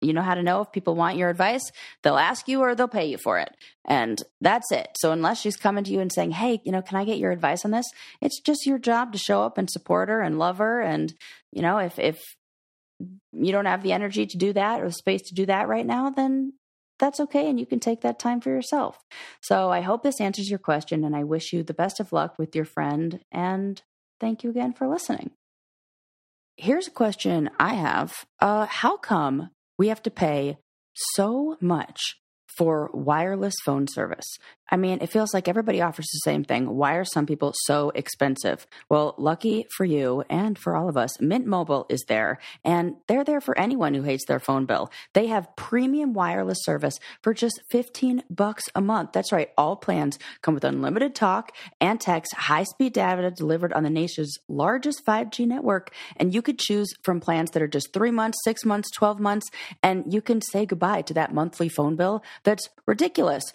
[0.03, 1.71] you know how to know if people want your advice
[2.03, 3.57] they'll ask you or they'll pay you for it.
[3.85, 4.88] And that's it.
[4.97, 7.33] So unless she's coming to you and saying hey you know can i get your
[7.33, 7.87] advice on this?
[8.21, 10.81] It's just your job to show up and support her and love her.
[10.81, 11.15] And
[11.53, 12.21] you know if if
[13.33, 15.87] you don't have the energy to do that or the space to do that right
[15.87, 16.53] now then
[16.99, 18.99] that's okay and you can take that time for yourself.
[19.41, 22.38] So i hope this answers your question and i wish you the best of luck
[22.38, 23.83] with your friend and
[24.21, 25.31] thank you again for listening.
[26.57, 28.25] Here's a question i have.
[28.38, 30.59] Uh, how come we have to pay
[30.95, 32.17] so much
[32.57, 34.27] for wireless phone service.
[34.71, 36.67] I mean, it feels like everybody offers the same thing.
[36.67, 38.67] Why are some people so expensive?
[38.88, 43.25] Well, lucky for you and for all of us, Mint Mobile is there, and they're
[43.25, 44.91] there for anyone who hates their phone bill.
[45.12, 49.12] They have premium wireless service for just 15 bucks a month.
[49.12, 53.91] That's right, all plans come with unlimited talk and text, high-speed data delivered on the
[53.91, 58.38] nation's largest 5G network, and you could choose from plans that are just 3 months,
[58.45, 59.51] 6 months, 12 months,
[59.83, 63.53] and you can say goodbye to that monthly phone bill that's ridiculous.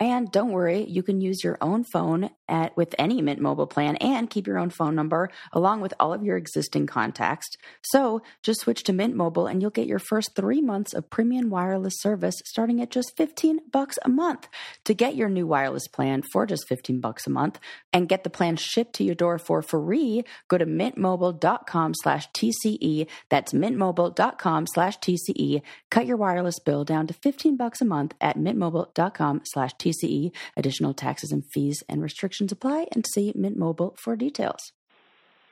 [0.00, 3.96] And don't worry, you can use your own phone at with any Mint Mobile plan
[3.96, 7.48] and keep your own phone number along with all of your existing contacts.
[7.82, 11.48] So, just switch to Mint Mobile and you'll get your first 3 months of premium
[11.48, 14.48] wireless service starting at just 15 bucks a month.
[14.84, 17.60] To get your new wireless plan for just 15 bucks a month
[17.92, 23.06] and get the plan shipped to your door for free, go to mintmobile.com slash TCE.
[23.28, 25.62] That's mintmobile.com slash TCE.
[25.90, 29.83] Cut your wireless bill down to 15 bucks a month at mintmobile.com/tce.
[29.83, 29.83] TCE.
[29.84, 34.72] TCE, additional taxes and fees and restrictions apply and see Mint Mobile for details.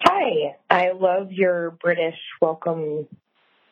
[0.00, 3.06] Hi, I love your British welcome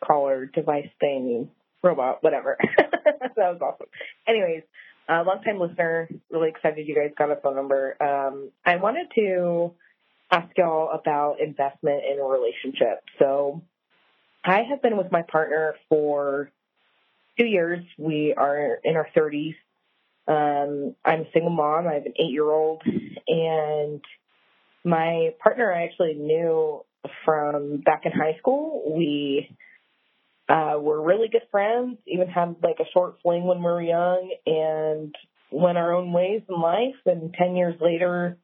[0.05, 1.49] caller device thing,
[1.83, 2.57] robot, whatever.
[2.77, 3.87] that was awesome.
[4.27, 4.63] Anyways,
[5.09, 8.01] uh, long time listener, really excited you guys got a phone number.
[8.01, 9.73] Um, I wanted to
[10.31, 13.03] ask y'all about investment in a relationship.
[13.19, 13.61] So
[14.43, 16.49] I have been with my partner for
[17.37, 17.83] two years.
[17.97, 19.55] We are in our 30s.
[20.27, 21.87] Um, I'm a single mom.
[21.87, 22.83] I have an eight year old,
[23.27, 24.01] and
[24.83, 26.83] my partner I actually knew
[27.25, 28.93] from back in high school.
[28.95, 29.55] We
[30.47, 34.31] uh, were really good friends, even had like a short fling when we were young,
[34.45, 35.15] and
[35.51, 36.95] went our own ways in life.
[37.05, 38.37] And 10 years later,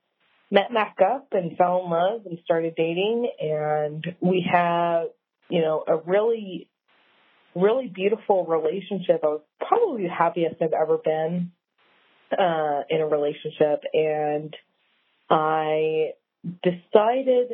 [0.50, 3.30] met back up and fell in love and started dating.
[3.40, 5.08] And we have,
[5.50, 6.70] you know, a really,
[7.56, 9.22] really beautiful relationship.
[9.24, 11.52] I was probably the happiest I've ever been
[12.32, 14.56] uh, in a relationship, and
[15.30, 16.12] I
[16.64, 17.50] decided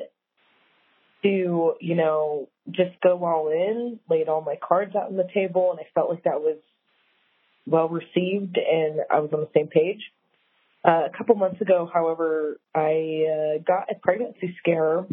[1.23, 5.71] to, you know, just go all in, laid all my cards out on the table,
[5.71, 6.57] and I felt like that was
[7.65, 10.01] well received, and I was on the same page.
[10.85, 13.25] Uh, a couple months ago, however, I
[13.57, 15.05] uh, got a pregnancy scare,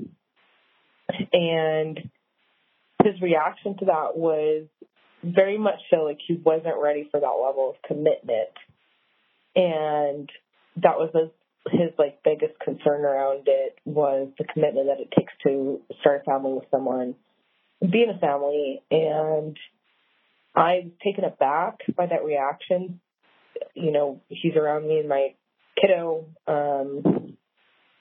[1.33, 2.11] and
[3.05, 4.67] his reaction to that was
[5.23, 8.49] very much so like he wasn't ready for that level of commitment
[9.55, 10.29] and
[10.77, 15.33] that was his, his like biggest concern around it was the commitment that it takes
[15.45, 17.15] to start a family with someone,
[17.81, 19.57] be in a family, and
[20.55, 23.01] I was taken aback by that reaction.
[23.75, 25.35] You know, he's around me and my
[25.81, 26.27] kiddo.
[26.47, 27.37] Um,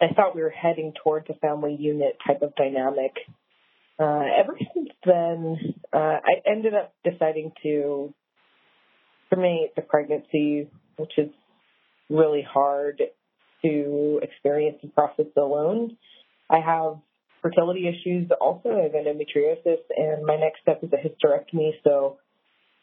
[0.01, 3.13] I thought we were heading towards a family unit type of dynamic.
[3.99, 5.57] Uh, ever since then,
[5.91, 8.13] uh, I ended up deciding to
[9.29, 11.29] terminate the pregnancy, which is
[12.09, 13.01] really hard
[13.63, 15.97] to experience and process alone.
[16.49, 16.97] I have
[17.41, 18.69] fertility issues also.
[18.69, 21.71] I have endometriosis, and my next step is a hysterectomy.
[21.83, 22.17] So,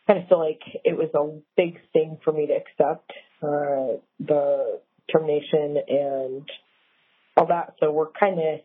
[0.06, 3.10] I kind of feel like it was a big thing for me to accept
[3.42, 4.80] uh, the
[5.12, 6.48] termination and
[7.36, 7.74] all that.
[7.80, 8.60] So we're kind of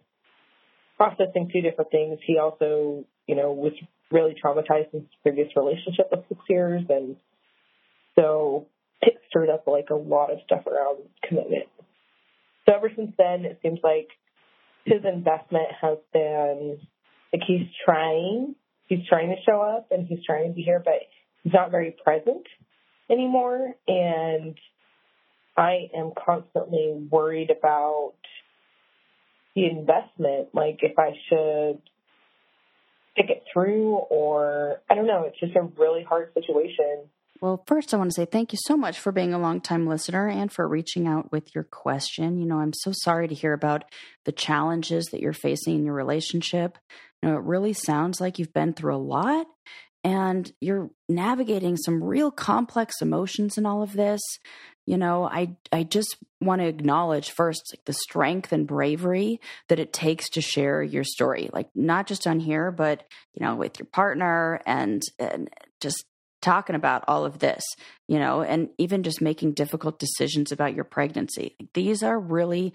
[0.98, 2.20] processing two different things.
[2.26, 3.74] He also, you know, was
[4.12, 7.16] really traumatized in his previous relationship of six years, and
[8.16, 8.68] so
[9.32, 11.66] stirred up like a lot of stuff around commitment.
[12.68, 14.10] So ever since then, it seems like
[14.86, 16.78] his investment has been
[17.34, 18.56] like he's trying,
[18.88, 21.00] he's trying to show up and he's trying to be here, but
[21.44, 22.46] he's not very present
[23.10, 23.74] anymore.
[23.88, 24.56] And
[25.58, 28.14] I am constantly worried about
[29.56, 31.82] the investment, like if I should
[33.14, 37.10] stick it through or I don't know, it's just a really hard situation
[37.42, 40.28] well, first, I want to say thank you so much for being a longtime listener
[40.28, 42.38] and for reaching out with your question.
[42.38, 43.84] You know, I'm so sorry to hear about
[44.26, 46.78] the challenges that you're facing in your relationship.
[47.22, 49.48] You know, it really sounds like you've been through a lot
[50.04, 54.22] and you're navigating some real complex emotions in all of this.
[54.86, 59.80] You know, I I just want to acknowledge first like, the strength and bravery that
[59.80, 63.80] it takes to share your story, like not just on here, but you know, with
[63.80, 65.50] your partner and and
[65.80, 66.06] just
[66.42, 67.64] talking about all of this,
[68.08, 71.56] you know, and even just making difficult decisions about your pregnancy.
[71.74, 72.74] These are really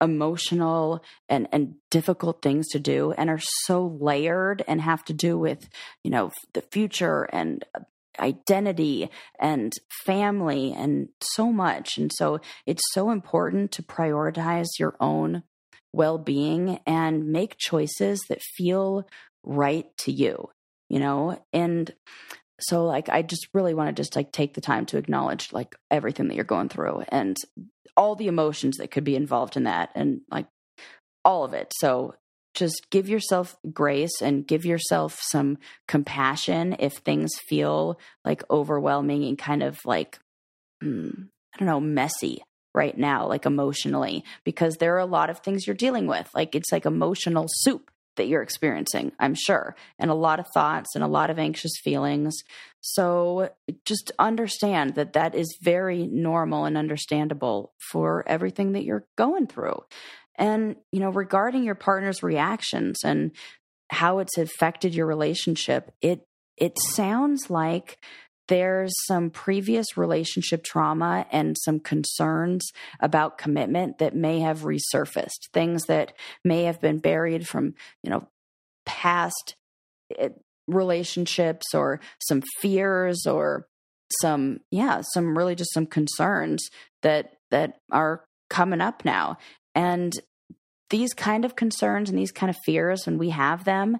[0.00, 5.38] emotional and and difficult things to do and are so layered and have to do
[5.38, 5.68] with,
[6.02, 7.80] you know, the future and uh,
[8.18, 9.72] identity and
[10.04, 11.96] family and so much.
[11.96, 15.44] And so it's so important to prioritize your own
[15.92, 19.08] well-being and make choices that feel
[19.44, 20.50] right to you,
[20.88, 21.42] you know?
[21.52, 21.94] And
[22.62, 25.74] so like I just really want to just like take the time to acknowledge like
[25.90, 27.36] everything that you're going through and
[27.96, 30.46] all the emotions that could be involved in that and like
[31.24, 31.72] all of it.
[31.80, 32.14] So
[32.54, 39.38] just give yourself grace and give yourself some compassion if things feel like overwhelming and
[39.38, 40.18] kind of like
[40.82, 42.42] mm, I don't know, messy
[42.74, 46.28] right now, like emotionally, because there are a lot of things you're dealing with.
[46.34, 50.94] Like it's like emotional soup that you're experiencing, I'm sure, and a lot of thoughts
[50.94, 52.36] and a lot of anxious feelings.
[52.80, 53.50] So
[53.84, 59.84] just understand that that is very normal and understandable for everything that you're going through.
[60.36, 63.32] And, you know, regarding your partner's reactions and
[63.90, 67.98] how it's affected your relationship, it it sounds like
[68.52, 75.84] there's some previous relationship trauma and some concerns about commitment that may have resurfaced things
[75.84, 76.12] that
[76.44, 78.28] may have been buried from you know
[78.84, 79.54] past
[80.18, 80.28] eh,
[80.66, 83.66] relationships or some fears or
[84.20, 86.68] some yeah some really just some concerns
[87.00, 89.38] that that are coming up now.
[89.74, 90.12] And
[90.90, 93.96] these kind of concerns and these kind of fears when we have them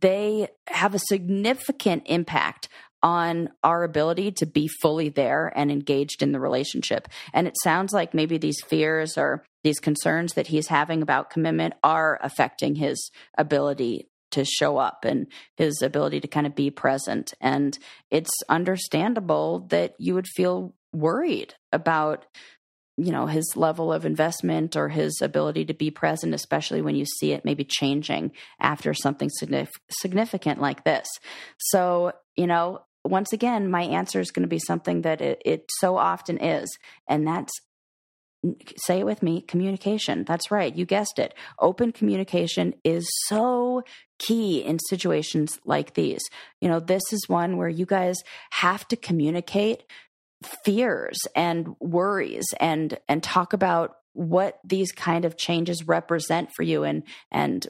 [0.00, 2.68] they have a significant impact
[3.04, 7.06] on our ability to be fully there and engaged in the relationship.
[7.34, 11.74] And it sounds like maybe these fears or these concerns that he's having about commitment
[11.84, 15.26] are affecting his ability to show up and
[15.58, 17.34] his ability to kind of be present.
[17.42, 17.78] And
[18.10, 22.24] it's understandable that you would feel worried about
[22.96, 27.04] you know his level of investment or his ability to be present especially when you
[27.04, 29.28] see it maybe changing after something
[29.90, 31.08] significant like this
[31.58, 35.70] so you know once again, my answer is going to be something that it, it
[35.78, 37.52] so often is, and that's
[38.76, 40.24] say it with me communication.
[40.24, 41.34] That's right you guessed it.
[41.58, 43.82] Open communication is so
[44.18, 46.20] key in situations like these.
[46.60, 48.16] You know this is one where you guys
[48.50, 49.84] have to communicate
[50.64, 56.84] fears and worries and and talk about what these kind of changes represent for you
[56.84, 57.66] and and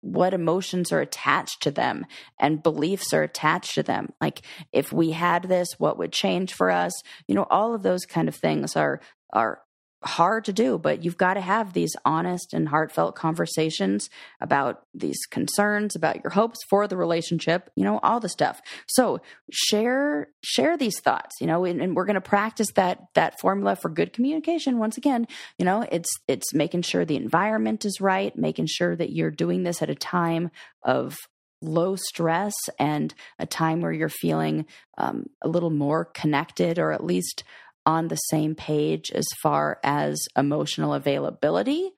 [0.00, 2.04] what emotions are attached to them
[2.40, 4.12] and beliefs are attached to them.
[4.20, 6.92] Like if we had this what would change for us?
[7.28, 9.00] You know all of those kind of things are
[9.32, 9.60] are
[10.04, 14.10] hard to do, but you've got to have these honest and heartfelt conversations
[14.40, 18.60] about these concerns, about your hopes for the relationship, you know, all the stuff.
[18.86, 23.40] So share share these thoughts, you know, and, and we're going to practice that that
[23.40, 24.78] formula for good communication.
[24.78, 25.26] Once again,
[25.58, 29.62] you know, it's it's making sure the environment is right, making sure that you're doing
[29.62, 30.50] this at a time
[30.82, 31.16] of
[31.62, 34.66] low stress and a time where you're feeling
[34.98, 37.44] um, a little more connected or at least
[37.84, 41.90] on the same page as far as emotional availability,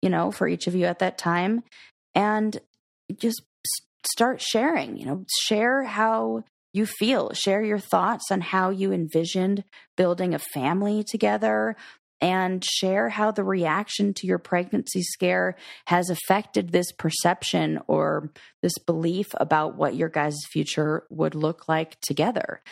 [0.00, 1.62] you know, for each of you at that time.
[2.14, 2.58] And
[3.16, 3.42] just
[4.06, 9.64] start sharing, you know, share how you feel, share your thoughts on how you envisioned
[9.96, 11.76] building a family together,
[12.20, 15.56] and share how the reaction to your pregnancy scare
[15.88, 18.30] has affected this perception or
[18.62, 22.62] this belief about what your guys' future would look like together.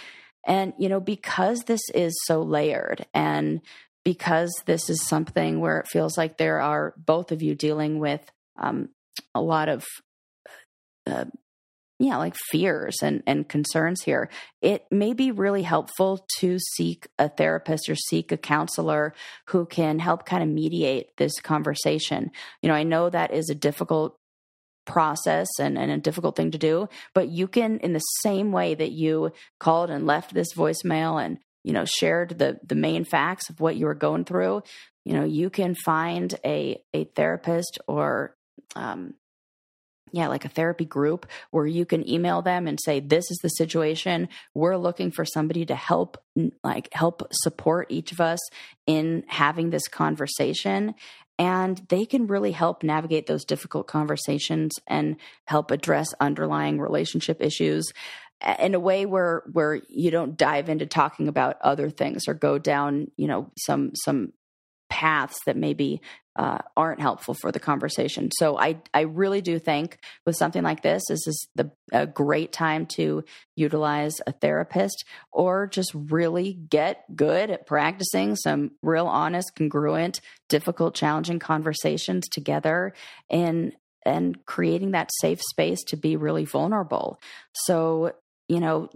[0.47, 3.61] And, you know, because this is so layered and
[4.05, 8.25] because this is something where it feels like there are both of you dealing with
[8.59, 8.89] um,
[9.35, 9.85] a lot of,
[11.07, 11.27] uh,
[11.99, 14.31] yeah, like fears and, and concerns here,
[14.63, 19.13] it may be really helpful to seek a therapist or seek a counselor
[19.49, 22.31] who can help kind of mediate this conversation.
[22.63, 24.17] You know, I know that is a difficult
[24.87, 28.75] process and, and a difficult thing to do but you can in the same way
[28.75, 33.51] that you called and left this voicemail and you know shared the the main facts
[33.51, 34.63] of what you were going through
[35.05, 38.35] you know you can find a a therapist or
[38.75, 39.15] um
[40.13, 43.49] yeah, like a therapy group where you can email them and say, This is the
[43.49, 44.29] situation.
[44.55, 46.19] We're looking for somebody to help,
[46.65, 48.41] like, help support each of us
[48.87, 50.95] in having this conversation
[51.41, 57.91] and they can really help navigate those difficult conversations and help address underlying relationship issues
[58.59, 62.59] in a way where where you don't dive into talking about other things or go
[62.59, 64.35] down you know some some
[64.91, 66.03] paths that maybe
[66.41, 68.31] uh, aren't helpful for the conversation.
[68.39, 72.51] So I I really do think with something like this, this is the a great
[72.51, 73.25] time to
[73.57, 80.95] utilize a therapist or just really get good at practicing some real honest, congruent, difficult,
[80.95, 82.95] challenging conversations together
[83.29, 83.75] and
[84.07, 87.21] and creating that safe space to be really vulnerable.
[87.53, 88.15] So
[88.49, 88.89] you know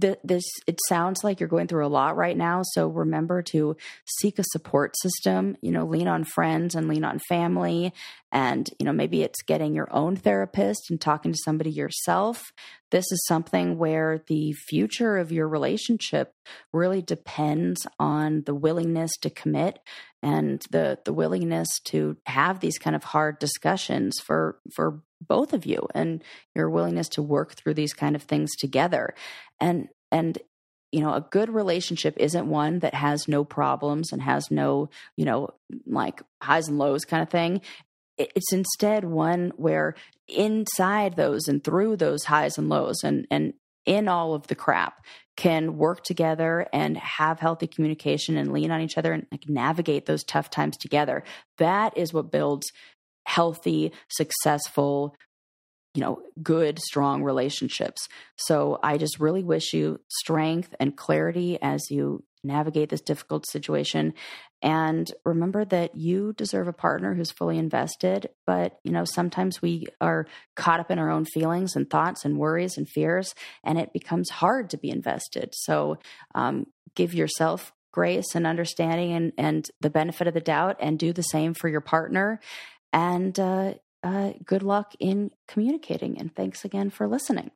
[0.00, 3.76] th- this it sounds like you're going through a lot right now so remember to
[4.06, 7.92] seek a support system you know lean on friends and lean on family
[8.34, 12.42] and you know maybe it's getting your own therapist and talking to somebody yourself.
[12.90, 16.34] This is something where the future of your relationship
[16.72, 19.78] really depends on the willingness to commit
[20.24, 25.66] and the the willingness to have these kind of hard discussions for for both of
[25.66, 29.14] you and your willingness to work through these kind of things together.
[29.60, 30.38] And and
[30.92, 35.26] you know a good relationship isn't one that has no problems and has no you
[35.26, 35.50] know
[35.86, 37.60] like highs and lows kind of thing.
[38.16, 39.94] It's instead one where
[40.26, 43.52] inside those and through those highs and lows and and
[43.86, 45.04] in all of the crap
[45.36, 50.06] can work together and have healthy communication and lean on each other and like navigate
[50.06, 51.24] those tough times together
[51.58, 52.70] that is what builds
[53.26, 55.16] healthy successful
[55.94, 58.08] you know, good, strong relationships.
[58.36, 64.14] So I just really wish you strength and clarity as you navigate this difficult situation.
[64.62, 68.30] And remember that you deserve a partner who's fully invested.
[68.46, 70.26] But, you know, sometimes we are
[70.56, 74.30] caught up in our own feelings and thoughts and worries and fears, and it becomes
[74.30, 75.50] hard to be invested.
[75.52, 75.98] So
[76.34, 81.12] um, give yourself grace and understanding and, and the benefit of the doubt and do
[81.12, 82.40] the same for your partner.
[82.92, 86.18] And, uh, uh, good luck in communicating.
[86.18, 87.50] And thanks again for listening.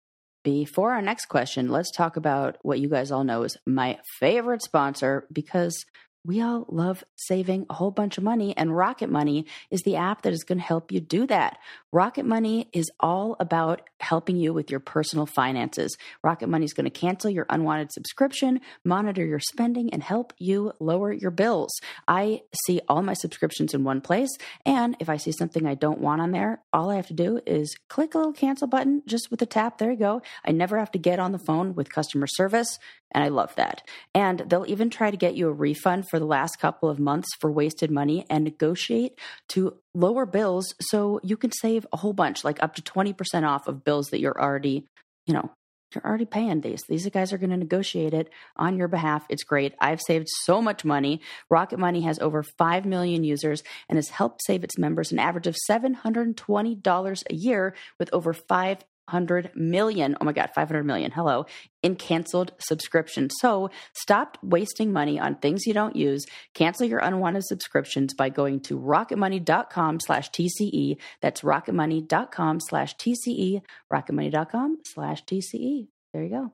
[0.49, 4.62] Before our next question, let's talk about what you guys all know is my favorite
[4.62, 5.84] sponsor because
[6.24, 10.22] we all love saving a whole bunch of money, and Rocket Money is the app
[10.22, 11.58] that is going to help you do that.
[11.92, 15.96] Rocket Money is all about helping you with your personal finances.
[16.22, 20.72] Rocket Money is going to cancel your unwanted subscription, monitor your spending, and help you
[20.80, 21.72] lower your bills.
[22.06, 24.30] I see all my subscriptions in one place,
[24.66, 27.40] and if I see something I don't want on there, all I have to do
[27.46, 29.78] is click a little cancel button just with a tap.
[29.78, 30.22] There you go.
[30.44, 32.78] I never have to get on the phone with customer service.
[33.12, 33.82] And I love that.
[34.14, 37.28] And they'll even try to get you a refund for the last couple of months
[37.40, 39.18] for wasted money and negotiate
[39.50, 43.66] to lower bills so you can save a whole bunch, like up to 20% off
[43.66, 44.86] of bills that you're already,
[45.26, 45.50] you know,
[45.94, 46.82] you're already paying these.
[46.86, 49.24] These guys are going to negotiate it on your behalf.
[49.30, 49.74] It's great.
[49.80, 51.22] I've saved so much money.
[51.48, 55.46] Rocket Money has over 5 million users and has helped save its members an average
[55.46, 61.46] of $720 a year with over 5 500 million, oh my God, 500 million, hello,
[61.82, 63.34] in canceled subscriptions.
[63.40, 66.26] So stop wasting money on things you don't use.
[66.54, 70.96] Cancel your unwanted subscriptions by going to rocketmoney.com slash TCE.
[71.20, 75.88] That's rocketmoney.com slash TCE, rocketmoney.com slash TCE.
[76.12, 76.52] There you go.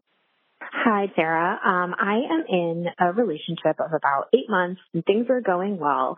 [0.60, 1.58] Hi, Sarah.
[1.64, 6.16] Um, I am in a relationship of about eight months and things are going well,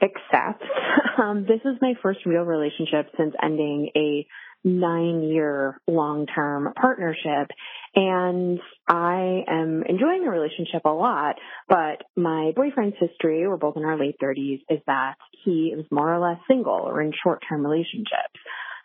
[0.00, 0.62] except
[1.22, 4.26] um, this is my first real relationship since ending a
[4.64, 7.50] nine year long term partnership.
[7.94, 11.36] And I am enjoying the relationship a lot,
[11.68, 16.12] but my boyfriend's history, we're both in our late 30s, is that he is more
[16.12, 18.38] or less single or in short term relationships.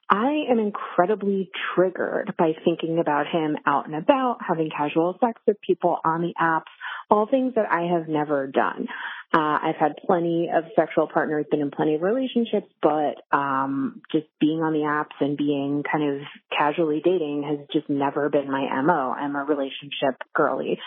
[0.10, 5.58] I am incredibly triggered by thinking about him out and about, having casual sex with
[5.62, 6.70] people on the apps,
[7.10, 8.88] all things that I have never done.
[9.36, 14.28] Uh, I've had plenty of sexual partners, been in plenty of relationships, but um, just
[14.40, 16.22] being on the apps and being kind of
[16.56, 19.12] casually dating has just never been my MO.
[19.12, 20.78] I'm a relationship girly.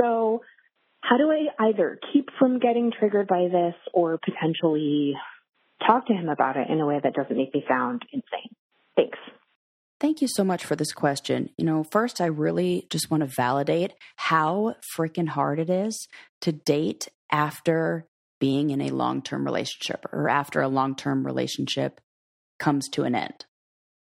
[0.00, 0.42] So
[1.00, 5.14] how do I either keep from getting triggered by this or potentially
[5.86, 8.54] talk to him about it in a way that doesn't make me sound insane?
[8.96, 9.18] Thanks.
[10.02, 11.50] Thank you so much for this question.
[11.56, 16.08] You know, first, I really just want to validate how freaking hard it is
[16.40, 18.08] to date after
[18.40, 22.00] being in a long term relationship or after a long term relationship
[22.58, 23.46] comes to an end.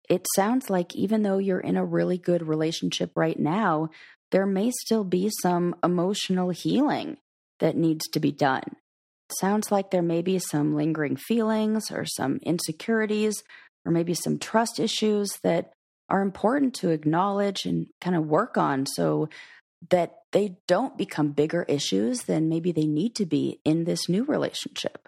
[0.07, 3.89] It sounds like even though you're in a really good relationship right now,
[4.29, 7.17] there may still be some emotional healing
[7.59, 8.61] that needs to be done.
[8.65, 13.41] It sounds like there may be some lingering feelings or some insecurities
[13.83, 15.71] or maybe some trust issues that
[16.09, 19.29] are important to acknowledge and kind of work on so
[19.89, 24.23] that they don't become bigger issues than maybe they need to be in this new
[24.23, 25.07] relationship.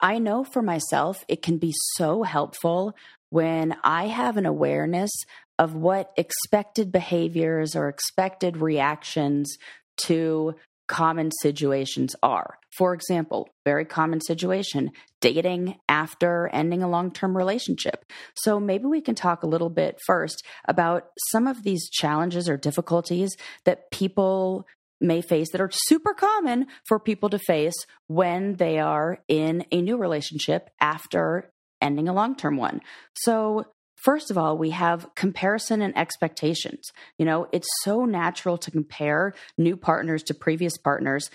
[0.00, 2.94] I know for myself, it can be so helpful
[3.30, 5.10] when I have an awareness
[5.58, 9.56] of what expected behaviors or expected reactions
[10.04, 10.54] to
[10.88, 12.58] common situations are.
[12.76, 18.04] For example, very common situation dating after ending a long term relationship.
[18.34, 22.56] So maybe we can talk a little bit first about some of these challenges or
[22.56, 24.66] difficulties that people
[25.00, 29.80] may face that are super common for people to face when they are in a
[29.80, 32.80] new relationship after ending a long term one.
[33.14, 33.66] So,
[33.98, 36.92] First of all, we have comparison and expectations.
[37.18, 41.30] You know, it's so natural to compare new partners to previous partners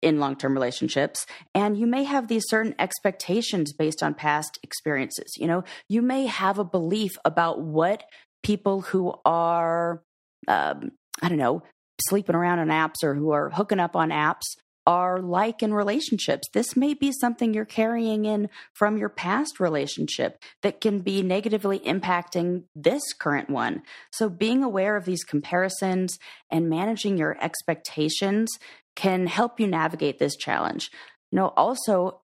[0.00, 1.26] in long term relationships.
[1.54, 5.34] And you may have these certain expectations based on past experiences.
[5.36, 8.04] You know, you may have a belief about what
[8.42, 10.02] people who are,
[10.48, 11.62] um, I don't know,
[12.08, 14.56] sleeping around on apps or who are hooking up on apps
[14.86, 16.48] are like in relationships.
[16.52, 21.80] This may be something you're carrying in from your past relationship that can be negatively
[21.80, 23.82] impacting this current one.
[24.12, 26.18] So, being aware of these comparisons
[26.50, 28.50] and managing your expectations
[28.94, 30.90] can help you navigate this challenge.
[31.30, 32.22] You know, also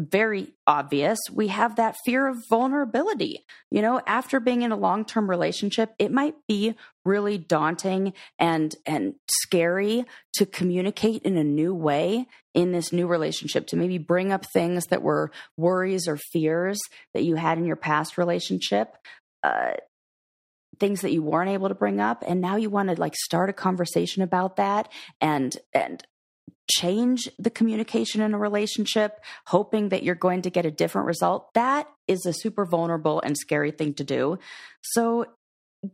[0.00, 3.44] very obvious, we have that fear of vulnerability.
[3.70, 6.74] You know, after being in a long-term relationship, it might be
[7.04, 13.66] really daunting and and scary to communicate in a new way in this new relationship
[13.68, 16.78] to maybe bring up things that were worries or fears
[17.14, 18.96] that you had in your past relationship.
[19.42, 19.72] Uh,
[20.78, 23.50] things that you weren't able to bring up and now you want to like start
[23.50, 24.90] a conversation about that
[25.20, 26.02] and and
[26.70, 31.52] change the communication in a relationship, hoping that you're going to get a different result,
[31.54, 34.38] that is a super vulnerable and scary thing to do.
[34.82, 35.26] So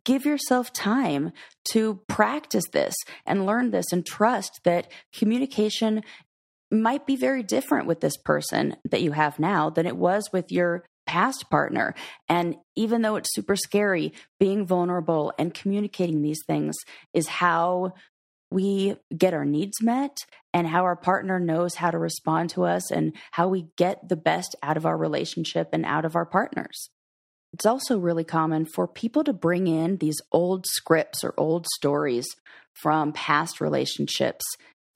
[0.04, 1.32] give yourself time
[1.72, 2.94] to practice this
[3.24, 6.02] and learn this and trust that communication
[6.70, 10.50] might be very different with this person that you have now than it was with
[10.50, 11.94] your past partner.
[12.28, 16.74] And even though it's super scary, being vulnerable and communicating these things
[17.14, 17.94] is how
[18.56, 20.16] we get our needs met
[20.54, 24.16] and how our partner knows how to respond to us and how we get the
[24.16, 26.88] best out of our relationship and out of our partners.
[27.52, 32.24] It's also really common for people to bring in these old scripts or old stories
[32.72, 34.46] from past relationships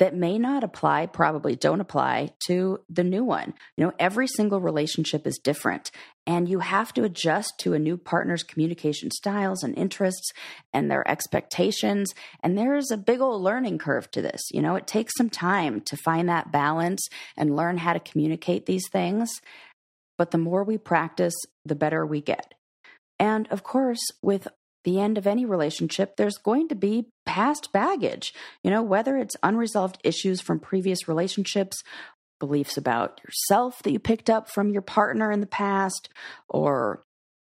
[0.01, 3.53] that may not apply, probably don't apply to the new one.
[3.76, 5.90] You know, every single relationship is different,
[6.26, 10.32] and you have to adjust to a new partner's communication styles and interests
[10.72, 12.14] and their expectations.
[12.42, 14.40] And there's a big old learning curve to this.
[14.51, 18.64] You know, it takes some time to find that balance and learn how to communicate
[18.64, 19.30] these things.
[20.16, 21.34] But the more we practice,
[21.66, 22.55] the better we get.
[23.18, 24.48] And of course, with
[24.85, 28.33] the end of any relationship, there's going to be past baggage.
[28.62, 31.83] You know, whether it's unresolved issues from previous relationships,
[32.39, 36.09] beliefs about yourself that you picked up from your partner in the past,
[36.49, 37.03] or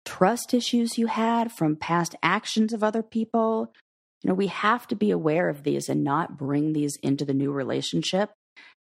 [0.05, 3.71] trust issues you had from past actions of other people.
[4.21, 7.33] You know, we have to be aware of these and not bring these into the
[7.33, 8.31] new relationship.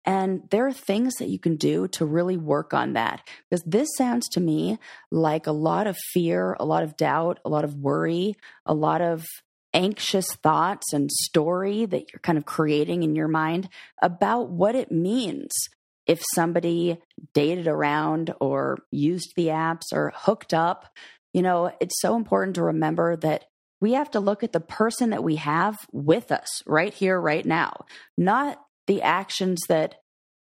[0.06, 3.28] And there are things that you can do to really work on that.
[3.50, 4.78] Because this sounds to me
[5.10, 9.02] like a lot of fear, a lot of doubt, a lot of worry, a lot
[9.02, 9.24] of
[9.74, 13.68] anxious thoughts and story that you're kind of creating in your mind
[14.00, 15.50] about what it means
[16.06, 16.98] if somebody
[17.34, 20.96] dated around or used the apps or hooked up.
[21.34, 23.44] You know, it's so important to remember that
[23.80, 27.44] we have to look at the person that we have with us right here, right
[27.44, 27.84] now,
[28.16, 29.96] not the actions that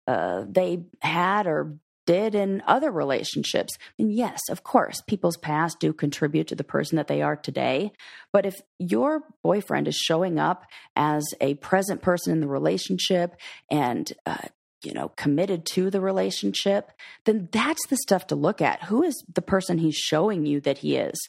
[0.07, 1.77] uh, they had or
[2.09, 3.77] did in other relationships.
[3.99, 7.91] And yes, of course, people's past do contribute to the person that they are today.
[8.33, 10.65] But if your boyfriend is showing up
[10.95, 13.35] as a present person in the relationship
[13.69, 14.47] and, uh,
[14.81, 16.91] you know, committed to the relationship,
[17.25, 18.85] then that's the stuff to look at.
[18.85, 21.19] Who is the person he's showing you that he is?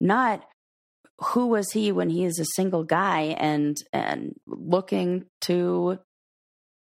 [0.00, 0.46] Not
[1.20, 5.98] who was he when he is a single guy and and looking to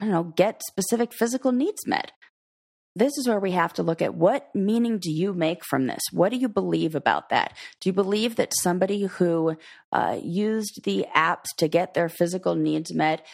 [0.00, 2.12] I don't know, get specific physical needs met.
[2.96, 6.00] This is where we have to look at what meaning do you make from this?
[6.12, 7.56] What do you believe about that?
[7.80, 9.56] Do you believe that somebody who
[9.90, 13.26] uh, used the apps to get their physical needs met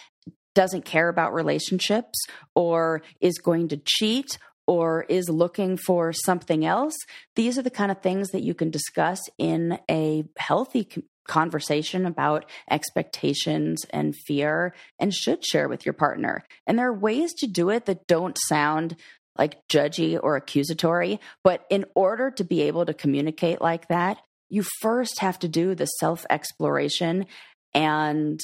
[0.55, 2.19] doesn't care about relationships
[2.55, 6.95] or is going to cheat or is looking for something else?
[7.37, 10.89] These are the kind of things that you can discuss in a healthy
[11.27, 16.45] conversation about expectations and fear and should share with your partner.
[16.67, 18.97] And there are ways to do it that don't sound
[19.39, 21.21] like judgy or accusatory.
[21.45, 24.19] But in order to be able to communicate like that,
[24.49, 27.27] you first have to do the self exploration
[27.73, 28.41] and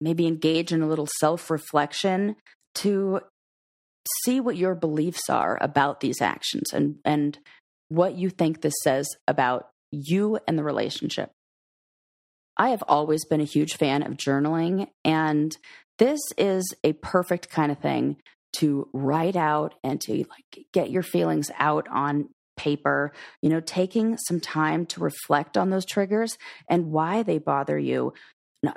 [0.00, 2.36] maybe engage in a little self reflection
[2.76, 3.20] to
[4.24, 7.38] see what your beliefs are about these actions and, and
[7.88, 11.30] what you think this says about you and the relationship.
[12.56, 15.56] I have always been a huge fan of journaling, and
[15.98, 18.16] this is a perfect kind of thing
[18.54, 24.16] to write out and to like get your feelings out on paper, you know, taking
[24.16, 26.38] some time to reflect on those triggers
[26.68, 28.12] and why they bother you.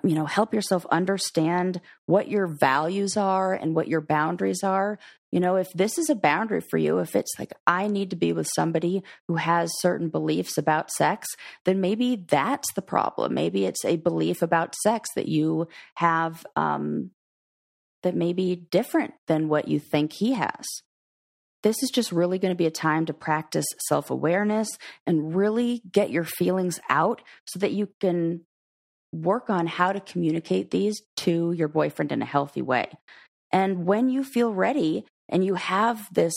[0.04, 5.00] You know, help yourself understand what your values are and what your boundaries are
[5.32, 8.16] You know, if this is a boundary for you, if it's like, I need to
[8.16, 11.28] be with somebody who has certain beliefs about sex,
[11.66, 13.34] then maybe that's the problem.
[13.34, 17.12] Maybe it's a belief about sex that you have um,
[18.04, 20.66] that may be different than what you think he has.
[21.64, 24.70] This is just really going to be a time to practice self awareness
[25.06, 28.42] and really get your feelings out so that you can
[29.12, 32.90] work on how to communicate these to your boyfriend in a healthy way.
[33.52, 36.34] And when you feel ready and you have this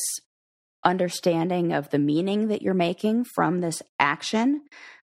[0.84, 4.62] understanding of the meaning that you're making from this action,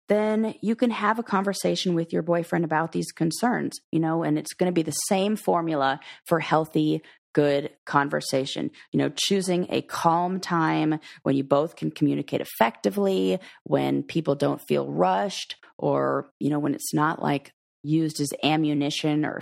[0.10, 4.38] then you can have a conversation with your boyfriend about these concerns, you know, and
[4.38, 7.02] it's going to be the same formula for healthy,
[7.34, 8.72] good conversation.
[8.92, 14.62] You know, choosing a calm time when you both can communicate effectively, when people don't
[14.62, 19.42] feel rushed, or, you know, when it's not like used as ammunition or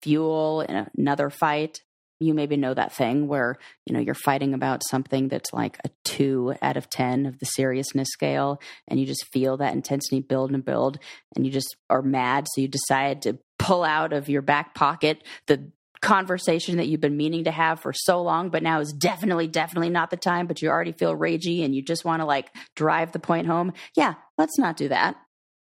[0.00, 1.82] fuel in another fight
[2.24, 3.56] you maybe know that thing where
[3.86, 7.46] you know you're fighting about something that's like a 2 out of 10 of the
[7.46, 10.98] seriousness scale and you just feel that intensity build and build
[11.36, 15.22] and you just are mad so you decide to pull out of your back pocket
[15.46, 15.70] the
[16.00, 19.88] conversation that you've been meaning to have for so long but now is definitely definitely
[19.88, 23.12] not the time but you already feel ragey and you just want to like drive
[23.12, 23.72] the point home.
[23.96, 25.16] Yeah let's not do that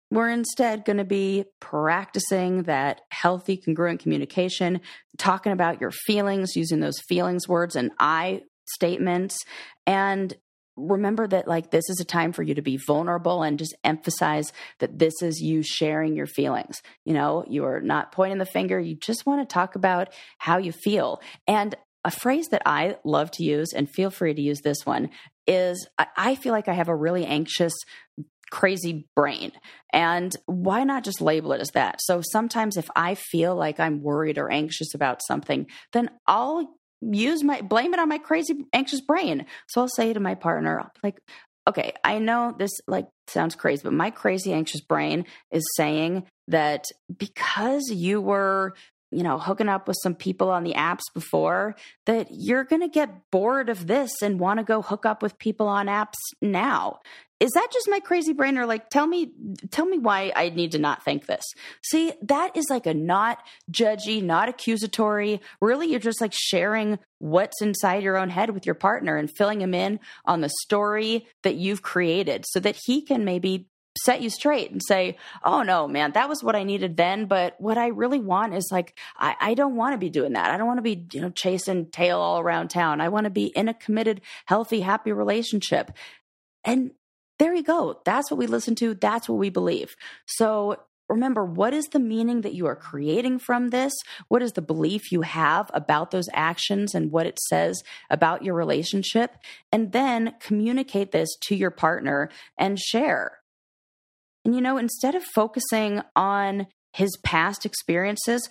[0.09, 4.81] we're instead going to be practicing that healthy, congruent communication,
[5.17, 9.37] talking about your feelings, using those feelings words and I statements.
[9.85, 10.33] And
[10.75, 14.53] remember that, like, this is a time for you to be vulnerable and just emphasize
[14.79, 16.81] that this is you sharing your feelings.
[17.03, 20.57] You know, you are not pointing the finger, you just want to talk about how
[20.57, 21.19] you feel.
[21.47, 25.09] And a phrase that I love to use, and feel free to use this one,
[25.45, 27.73] is I feel like I have a really anxious
[28.51, 29.51] crazy brain.
[29.91, 32.01] And why not just label it as that?
[32.01, 37.43] So sometimes if I feel like I'm worried or anxious about something, then I'll use
[37.43, 39.45] my blame it on my crazy anxious brain.
[39.67, 41.19] So I'll say to my partner, like,
[41.67, 46.85] okay, I know this like sounds crazy, but my crazy anxious brain is saying that
[47.15, 48.73] because you were
[49.11, 52.87] you know, hooking up with some people on the apps before, that you're going to
[52.87, 56.99] get bored of this and want to go hook up with people on apps now.
[57.39, 59.31] Is that just my crazy brain or like tell me
[59.69, 61.43] tell me why i need to not think this?
[61.83, 65.41] See that is like a not judgy not accusatory.
[65.61, 69.61] Really you're just like sharing what's inside your own head with your partner and filling
[69.61, 73.67] him in on the story that you've created so that he can maybe
[74.03, 77.25] set you straight and say, oh no, man, that was what I needed then.
[77.25, 80.51] But what I really want is like, I, I don't want to be doing that.
[80.51, 83.01] I don't want to be, you know, chasing tail all around town.
[83.01, 85.91] I want to be in a committed, healthy, happy relationship.
[86.63, 86.91] And
[87.39, 88.01] there you go.
[88.05, 88.95] That's what we listen to.
[88.95, 89.95] That's what we believe.
[90.25, 90.77] So
[91.09, 93.93] remember, what is the meaning that you are creating from this?
[94.27, 98.55] What is the belief you have about those actions and what it says about your
[98.55, 99.35] relationship?
[99.71, 103.39] And then communicate this to your partner and share.
[104.47, 108.47] And you know, instead of focusing on his past experiences,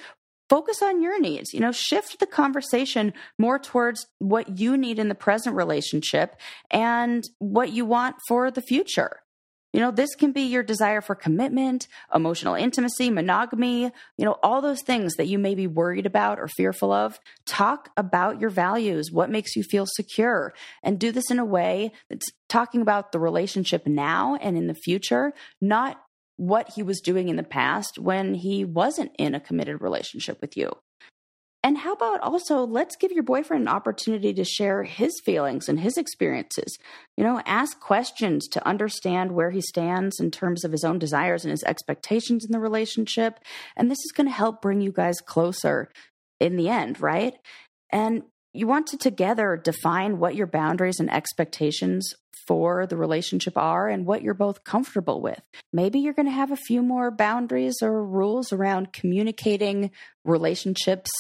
[0.51, 1.55] focus on your needs.
[1.55, 6.37] You know, shift the conversation more towards what you need in the present relationship
[6.71, 9.23] and what you want for the future.
[9.77, 14.63] You know, this can be your desire for commitment, emotional intimacy, monogamy, you know, all
[14.63, 17.21] those things that you may be worried about or fearful of.
[17.45, 21.93] Talk about your values, what makes you feel secure, and do this in a way
[22.09, 26.01] that's talking about the relationship now and in the future, not
[26.39, 30.57] what he was doing in the past when he wasn't in a committed relationship with
[30.57, 30.71] you.
[31.67, 35.81] And how about also let's give your boyfriend an opportunity to share his feelings and
[35.81, 36.79] his experiences.
[37.17, 41.45] You know, ask questions to understand where he stands in terms of his own desires
[41.45, 43.41] and his expectations in the relationship.
[43.77, 45.91] And this is going to help bring you guys closer
[46.39, 47.35] in the end, right?
[47.91, 52.15] And you want to together define what your boundaries and expectations
[52.47, 55.43] for the relationship are and what you're both comfortable with.
[55.73, 59.91] Maybe you're going to have a few more boundaries or rules around communicating
[60.25, 61.11] relationships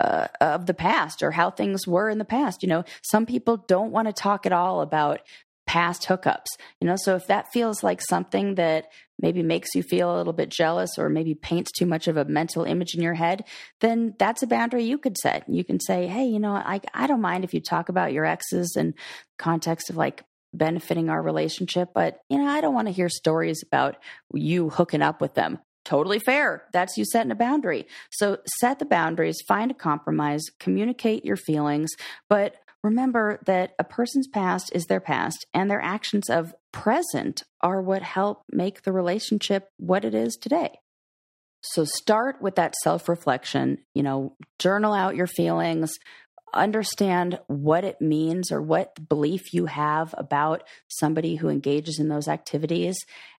[0.00, 2.62] uh, of the past or how things were in the past.
[2.62, 5.20] You know, some people don't want to talk at all about
[5.66, 6.46] past hookups.
[6.80, 8.86] You know, so if that feels like something that
[9.18, 12.24] maybe makes you feel a little bit jealous or maybe paints too much of a
[12.24, 13.44] mental image in your head,
[13.80, 15.48] then that's a boundary you could set.
[15.48, 18.24] You can say, hey, you know, I, I don't mind if you talk about your
[18.24, 18.94] exes in
[19.38, 23.62] context of like benefiting our relationship, but you know, I don't want to hear stories
[23.62, 23.96] about
[24.34, 25.58] you hooking up with them.
[25.84, 26.64] Totally fair.
[26.72, 27.86] That's you setting a boundary.
[28.10, 31.90] So set the boundaries, find a compromise, communicate your feelings,
[32.28, 37.82] but remember that a person's past is their past and their actions of present are
[37.82, 40.78] what help make the relationship what it is today.
[41.62, 45.92] So start with that self reflection, you know, journal out your feelings,
[46.54, 52.28] understand what it means or what belief you have about somebody who engages in those
[52.28, 52.96] activities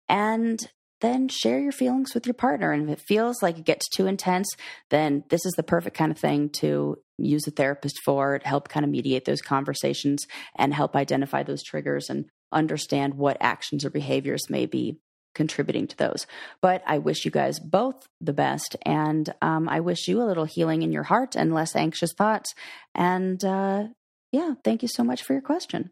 [0.09, 0.59] and
[1.03, 2.73] then share your feelings with your partner.
[2.73, 4.49] And if it feels like it gets too intense,
[4.89, 8.69] then this is the perfect kind of thing to use a therapist for to help
[8.69, 10.27] kind of mediate those conversations
[10.57, 14.99] and help identify those triggers and understand what actions or behaviors may be
[15.35, 16.27] contributing to those.
[16.61, 18.77] But I wish you guys both the best.
[18.83, 22.55] And um, I wish you a little healing in your heart and less anxious thoughts.
[22.95, 23.85] And uh,
[24.31, 25.91] yeah, thank you so much for your question.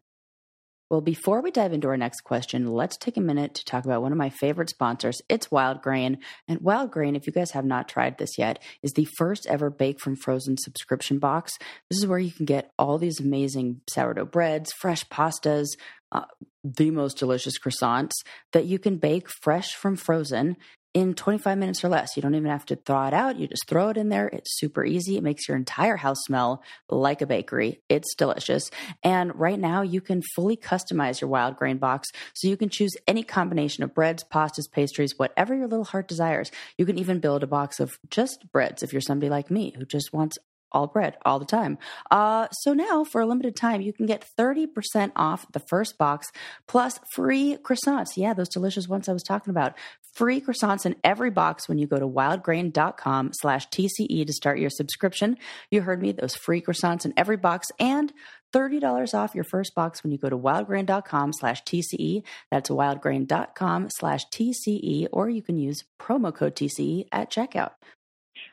[0.91, 4.03] Well, before we dive into our next question, let's take a minute to talk about
[4.03, 5.23] one of my favorite sponsors.
[5.29, 6.19] It's Wildgrain.
[6.49, 10.01] And Wildgrain, if you guys have not tried this yet, is the first ever Bake
[10.01, 11.53] from Frozen subscription box.
[11.89, 15.69] This is where you can get all these amazing sourdough breads, fresh pastas,
[16.11, 16.25] uh,
[16.65, 18.11] the most delicious croissants
[18.53, 20.57] that you can bake fresh from frozen
[20.93, 22.17] in 25 minutes or less.
[22.17, 23.37] You don't even have to thaw it out.
[23.37, 24.29] You just throw it in there.
[24.29, 25.17] It's super easy.
[25.17, 27.81] It makes your entire house smell like a bakery.
[27.89, 28.71] It's delicious.
[29.03, 32.93] And right now, you can fully customize your wild grain box so you can choose
[33.07, 36.51] any combination of breads, pastas, pastries, whatever your little heart desires.
[36.77, 39.85] You can even build a box of just breads if you're somebody like me who
[39.85, 40.39] just wants
[40.73, 41.79] all bread all the time.
[42.11, 46.29] Uh, so now, for a limited time, you can get 30% off the first box
[46.67, 48.17] plus free croissants.
[48.17, 49.75] Yeah, those delicious ones I was talking about.
[50.13, 54.71] Free croissants in every box when you go to wildgrain.com slash TCE to start your
[54.71, 55.37] subscription.
[55.71, 58.13] You heard me, those free croissants in every box and
[58.53, 62.23] $30 off your first box when you go to wildgrain.com slash TCE.
[62.51, 67.73] That's wildgrain.com slash TCE, or you can use promo code TCE at checkout.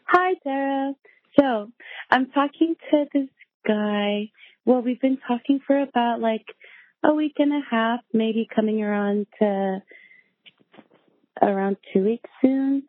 [0.06, 0.94] Hi, Sarah.
[1.40, 1.72] So
[2.10, 3.30] I'm talking to this
[3.68, 4.32] guy.
[4.66, 6.46] Well, we've been talking for about like
[7.04, 9.82] a week and a half, maybe coming around to
[11.42, 12.84] around two weeks soon.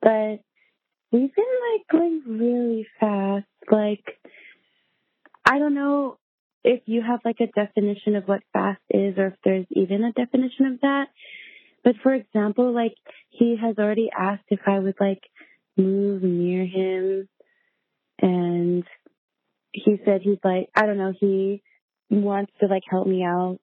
[0.00, 0.40] But
[1.12, 3.46] we've been like going really fast.
[3.70, 4.04] Like,
[5.44, 6.18] I don't know
[6.64, 10.12] if you have like a definition of what fast is or if there's even a
[10.12, 11.06] definition of that.
[11.84, 12.94] But for example, like
[13.30, 15.22] he has already asked if I would like
[15.76, 17.28] move near him
[18.20, 18.84] and
[19.72, 21.62] he said he's like, I don't know, he
[22.10, 23.58] wants to like help me out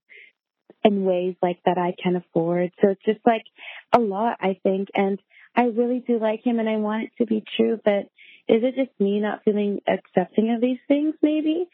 [0.85, 2.71] in ways like that I can afford.
[2.79, 3.43] So it's just like
[3.91, 4.89] a lot, I think.
[4.93, 5.19] And
[5.55, 8.09] I really do like him and I want it to be true, but
[8.47, 11.67] is it just me not feeling accepting of these things maybe?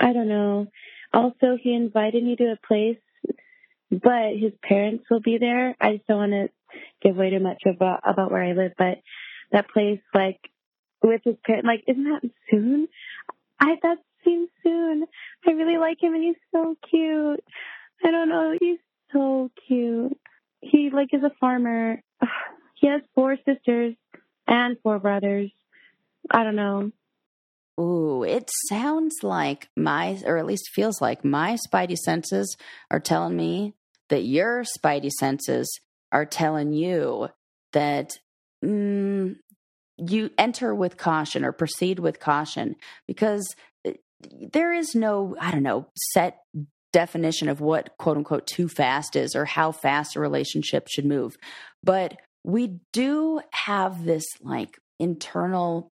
[0.00, 0.66] I don't know.
[1.14, 2.98] Also, he invited me to a place,
[3.90, 5.76] but his parents will be there.
[5.80, 6.48] I just don't want to
[7.02, 8.98] give away too much about, about where I live, but
[9.52, 10.40] that place, like,
[11.02, 11.66] with his parents.
[11.66, 12.88] Like, isn't that soon?
[13.60, 15.06] I that seems soon.
[15.46, 17.44] I really like him, and he's so cute.
[18.04, 18.78] I don't know, he's
[19.12, 20.18] so cute.
[20.60, 22.02] He like is a farmer.
[22.78, 23.94] He has four sisters
[24.46, 25.50] and four brothers.
[26.30, 26.92] I don't know.
[27.80, 32.56] Ooh, it sounds like my, or at least feels like my spidey senses
[32.90, 33.72] are telling me
[34.08, 35.80] that your spidey senses
[36.12, 37.28] are telling you
[37.72, 38.18] that
[38.64, 39.36] mm,
[39.98, 42.76] you enter with caution or proceed with caution
[43.06, 43.92] because eh,
[44.52, 46.38] there is no, I don't know, set
[46.92, 51.36] definition of what quote unquote too fast is or how fast a relationship should move.
[51.82, 55.90] But we do have this like internal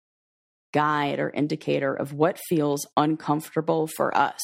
[0.73, 4.41] guide or indicator of what feels uncomfortable for us.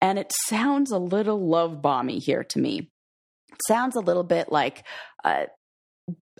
[0.00, 2.90] And it sounds a little love bomby here to me.
[3.52, 4.84] It sounds a little bit like
[5.24, 5.44] uh,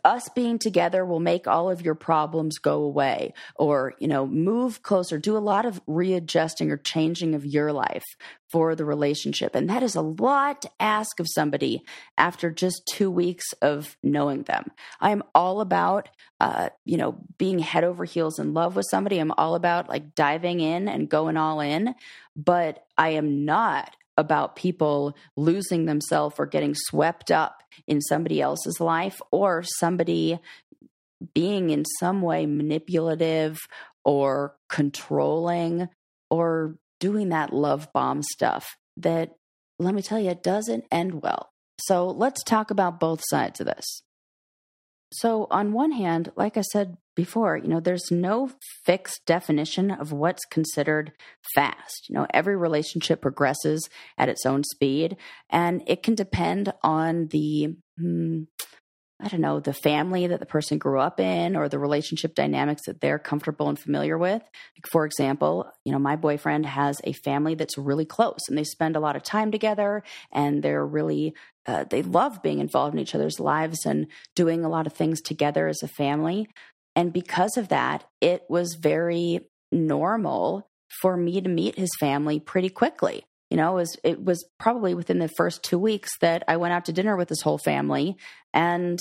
[0.04, 4.82] us being together will make all of your problems go away or you know move
[4.82, 8.04] closer do a lot of readjusting or changing of your life
[8.52, 9.54] for the relationship.
[9.54, 11.82] And that is a lot to ask of somebody
[12.18, 14.70] after just two weeks of knowing them.
[15.00, 19.18] I'm all about uh, you know being head over heels in love with somebody.
[19.18, 21.94] I'm all about like diving in and going all in.
[22.36, 28.80] But i am not about people losing themselves or getting swept up in somebody else's
[28.80, 30.38] life or somebody
[31.34, 33.58] being in some way manipulative
[34.04, 35.88] or controlling
[36.30, 39.36] or doing that love bomb stuff that,
[39.78, 41.50] let me tell you, it doesn't end well.
[41.78, 44.02] So let's talk about both sides of this.
[45.12, 48.50] So, on one hand, like I said before, you know, there's no
[48.84, 51.12] fixed definition of what's considered
[51.54, 52.08] fast.
[52.08, 55.16] You know, every relationship progresses at its own speed,
[55.50, 58.44] and it can depend on the hmm,
[59.22, 62.82] I don't know, the family that the person grew up in or the relationship dynamics
[62.86, 64.42] that they're comfortable and familiar with.
[64.42, 68.64] Like for example, you know, my boyfriend has a family that's really close and they
[68.64, 70.02] spend a lot of time together
[70.32, 71.34] and they're really,
[71.66, 75.20] uh, they love being involved in each other's lives and doing a lot of things
[75.20, 76.48] together as a family.
[76.96, 80.68] And because of that, it was very normal
[81.00, 83.24] for me to meet his family pretty quickly.
[83.52, 86.72] You know, it was, it was probably within the first two weeks that I went
[86.72, 88.16] out to dinner with his whole family
[88.54, 88.98] and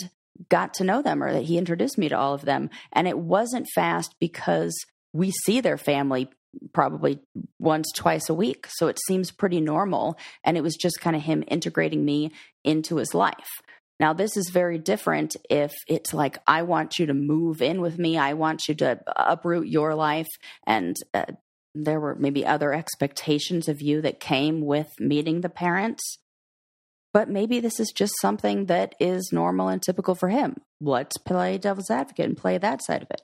[0.50, 2.70] got to know them or that he introduced me to all of them.
[2.92, 4.78] And it wasn't fast because
[5.14, 6.30] we see their family
[6.74, 7.22] probably
[7.60, 8.68] once, twice a week.
[8.72, 10.18] So it seems pretty normal.
[10.44, 12.34] And it was just kind of him integrating me
[12.66, 13.48] into his life.
[14.02, 17.98] Now, this is very different if it's like, I want you to move in with
[17.98, 18.18] me.
[18.18, 20.28] I want you to uproot your life.
[20.68, 21.24] And uh,
[21.74, 26.18] there were maybe other expectations of you that came with meeting the parents.
[27.14, 30.62] But maybe this is just something that is normal and typical for him.
[30.80, 33.22] Let's play devil's advocate and play that side of it.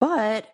[0.00, 0.48] But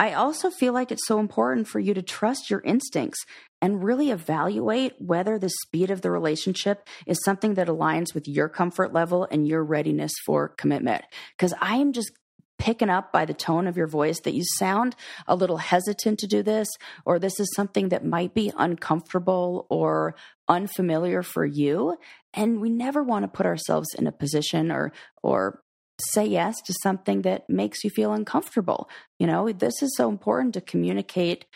[0.00, 3.26] I also feel like it's so important for you to trust your instincts
[3.60, 8.48] and really evaluate whether the speed of the relationship is something that aligns with your
[8.48, 11.04] comfort level and your readiness for commitment.
[11.36, 12.12] Because I am just
[12.58, 14.96] picking up by the tone of your voice that you sound
[15.26, 16.68] a little hesitant to do this,
[17.04, 20.14] or this is something that might be uncomfortable or
[20.48, 21.96] unfamiliar for you.
[22.34, 24.92] And we never want to put ourselves in a position or,
[25.22, 25.62] or
[26.00, 28.88] say yes to something that makes you feel uncomfortable.
[29.18, 31.46] You know, this is so important to communicate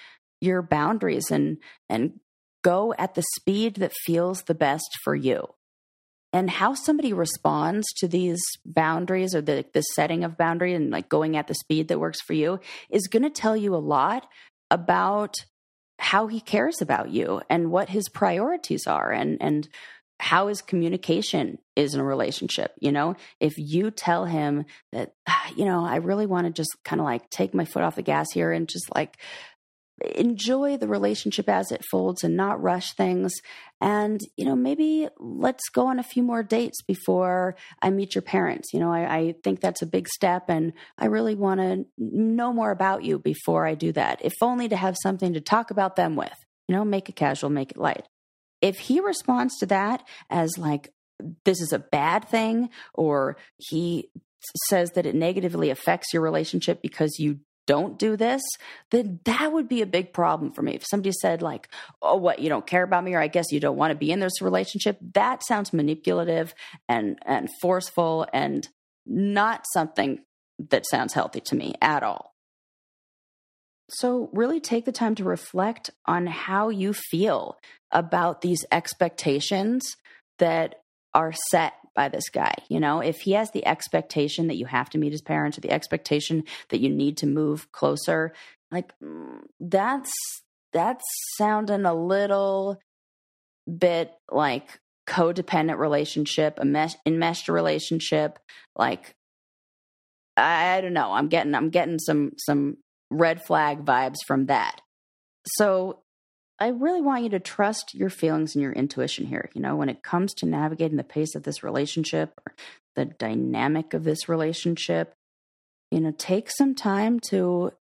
[0.40, 2.18] your boundaries and and
[2.62, 5.46] go at the speed that feels the best for you.
[6.32, 11.08] And how somebody responds to these boundaries or the the setting of boundary and like
[11.08, 12.58] going at the speed that works for you
[12.90, 14.26] is going to tell you a lot
[14.70, 15.36] about
[15.98, 19.68] how he cares about you and what his priorities are and and
[20.22, 22.72] how his communication is in a relationship.
[22.80, 26.70] You know, if you tell him that, ah, you know, I really want to just
[26.84, 29.16] kind of like take my foot off the gas here and just like
[30.14, 33.32] enjoy the relationship as it folds and not rush things.
[33.80, 38.22] And, you know, maybe let's go on a few more dates before I meet your
[38.22, 38.72] parents.
[38.72, 42.52] You know, I, I think that's a big step and I really want to know
[42.52, 45.96] more about you before I do that, if only to have something to talk about
[45.96, 46.34] them with.
[46.68, 48.06] You know, make it casual, make it light
[48.62, 50.94] if he responds to that as like
[51.44, 54.08] this is a bad thing or he
[54.68, 58.42] says that it negatively affects your relationship because you don't do this,
[58.90, 60.74] then that would be a big problem for me.
[60.74, 61.68] If somebody said, like,
[62.00, 64.10] oh, what, you don't care about me, or I guess you don't want to be
[64.10, 66.54] in this relationship, that sounds manipulative
[66.88, 68.68] and, and forceful and
[69.06, 70.20] not something
[70.70, 72.32] that sounds healthy to me at all.
[73.90, 77.58] So, really take the time to reflect on how you feel
[77.90, 79.82] about these expectations
[80.38, 80.76] that
[81.12, 82.54] are set by this guy.
[82.68, 85.60] You know, if he has the expectation that you have to meet his parents or
[85.60, 88.32] the expectation that you need to move closer,
[88.70, 90.12] like mm, that's
[90.72, 91.04] that's
[91.36, 92.80] sounding a little
[93.78, 98.38] bit like codependent relationship, a mesh, enmeshed relationship,
[98.76, 99.14] like
[100.36, 101.12] I, I don't know.
[101.12, 102.78] I'm getting I'm getting some some
[103.10, 104.80] red flag vibes from that.
[105.46, 106.01] So
[106.62, 109.50] I really want you to trust your feelings and your intuition here.
[109.52, 112.54] You know, when it comes to navigating the pace of this relationship or
[112.94, 115.12] the dynamic of this relationship,
[115.90, 117.72] you know, take some time to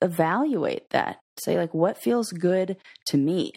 [0.00, 1.18] evaluate that.
[1.40, 2.76] Say, like, what feels good
[3.08, 3.54] to me?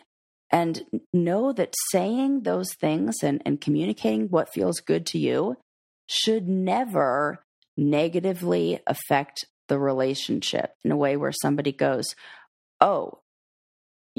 [0.50, 0.84] And
[1.14, 5.58] know that saying those things and, and communicating what feels good to you
[6.08, 7.44] should never
[7.78, 12.16] negatively affect the relationship in a way where somebody goes,
[12.82, 13.20] Oh,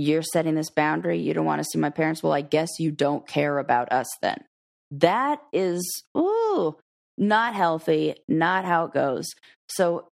[0.00, 1.18] you're setting this boundary.
[1.18, 2.22] You don't want to see my parents.
[2.22, 4.42] Well, I guess you don't care about us then.
[4.90, 6.76] That is, ooh,
[7.18, 9.26] not healthy, not how it goes.
[9.68, 10.08] So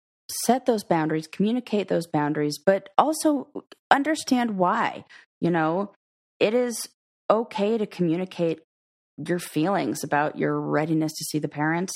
[0.45, 3.49] set those boundaries, communicate those boundaries, but also
[3.91, 5.05] understand why.
[5.41, 5.93] You know,
[6.41, 6.89] it is
[7.31, 8.61] okay to communicate
[9.25, 11.93] your feelings about your readiness to see the parents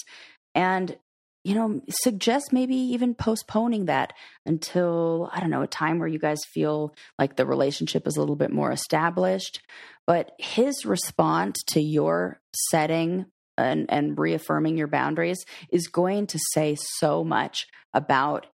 [0.55, 0.97] and
[1.43, 4.12] you know, suggest maybe even postponing that
[4.45, 8.20] until, I don't know, a time where you guys feel like the relationship is a
[8.20, 9.61] little bit more established.
[10.07, 13.26] But his response to your setting
[13.57, 18.47] and, and reaffirming your boundaries is going to say so much about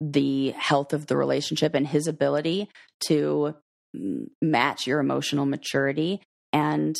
[0.00, 2.68] the health of the relationship and his ability
[3.06, 3.54] to
[4.42, 6.20] match your emotional maturity
[6.52, 6.96] and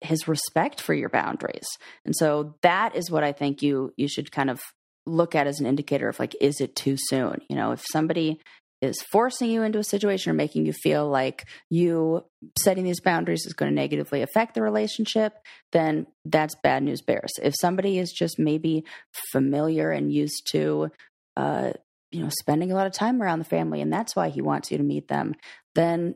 [0.00, 1.66] his respect for your boundaries.
[2.04, 4.60] And so that is what I think you you should kind of
[5.06, 7.40] look at as an indicator of like is it too soon?
[7.48, 8.40] You know, if somebody
[8.80, 12.24] is forcing you into a situation or making you feel like you
[12.60, 15.34] setting these boundaries is going to negatively affect the relationship,
[15.72, 17.30] then that's bad news bears.
[17.42, 18.84] If somebody is just maybe
[19.32, 20.90] familiar and used to
[21.36, 21.72] uh,
[22.10, 24.70] you know, spending a lot of time around the family and that's why he wants
[24.70, 25.34] you to meet them,
[25.74, 26.14] then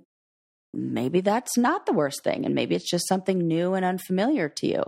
[0.75, 4.66] maybe that's not the worst thing and maybe it's just something new and unfamiliar to
[4.66, 4.83] you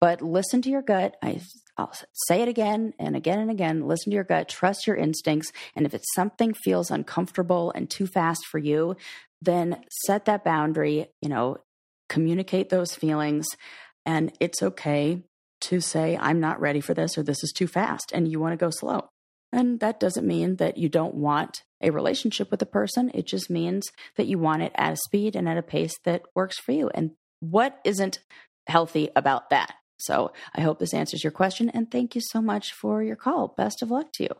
[0.00, 1.40] but listen to your gut i
[1.76, 1.92] I'll
[2.28, 3.86] say it again and again and again.
[3.86, 5.52] Listen to your gut, trust your instincts.
[5.74, 8.96] And if it's something feels uncomfortable and too fast for you,
[9.42, 11.58] then set that boundary, you know,
[12.08, 13.46] communicate those feelings.
[14.06, 15.22] And it's okay
[15.62, 18.52] to say, I'm not ready for this or this is too fast and you want
[18.52, 19.08] to go slow.
[19.52, 23.10] And that doesn't mean that you don't want a relationship with a person.
[23.14, 26.22] It just means that you want it at a speed and at a pace that
[26.34, 26.90] works for you.
[26.94, 28.20] And what isn't
[28.66, 29.74] healthy about that?
[29.98, 31.70] So I hope this answers your question.
[31.70, 33.54] And thank you so much for your call.
[33.56, 34.30] Best of luck to you.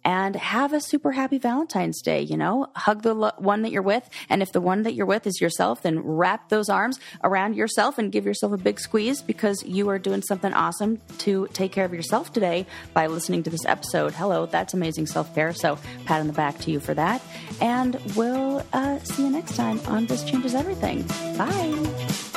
[0.04, 2.22] and have a super happy Valentine's Day.
[2.22, 4.10] You know, hug the lo- one that you're with.
[4.30, 7.98] And if the one that you're with is yourself, then wrap those arms around yourself
[7.98, 11.86] and give yourself a big squeeze because you are doing something awesome to take care
[11.86, 14.14] of yourself today by listening to this episode.
[14.14, 15.54] Hello, that's amazing self care.
[15.54, 17.22] So, pat on the back to you for that.
[17.62, 21.04] And we'll uh, see you next time on This Changes Everything.
[21.38, 22.29] Bye.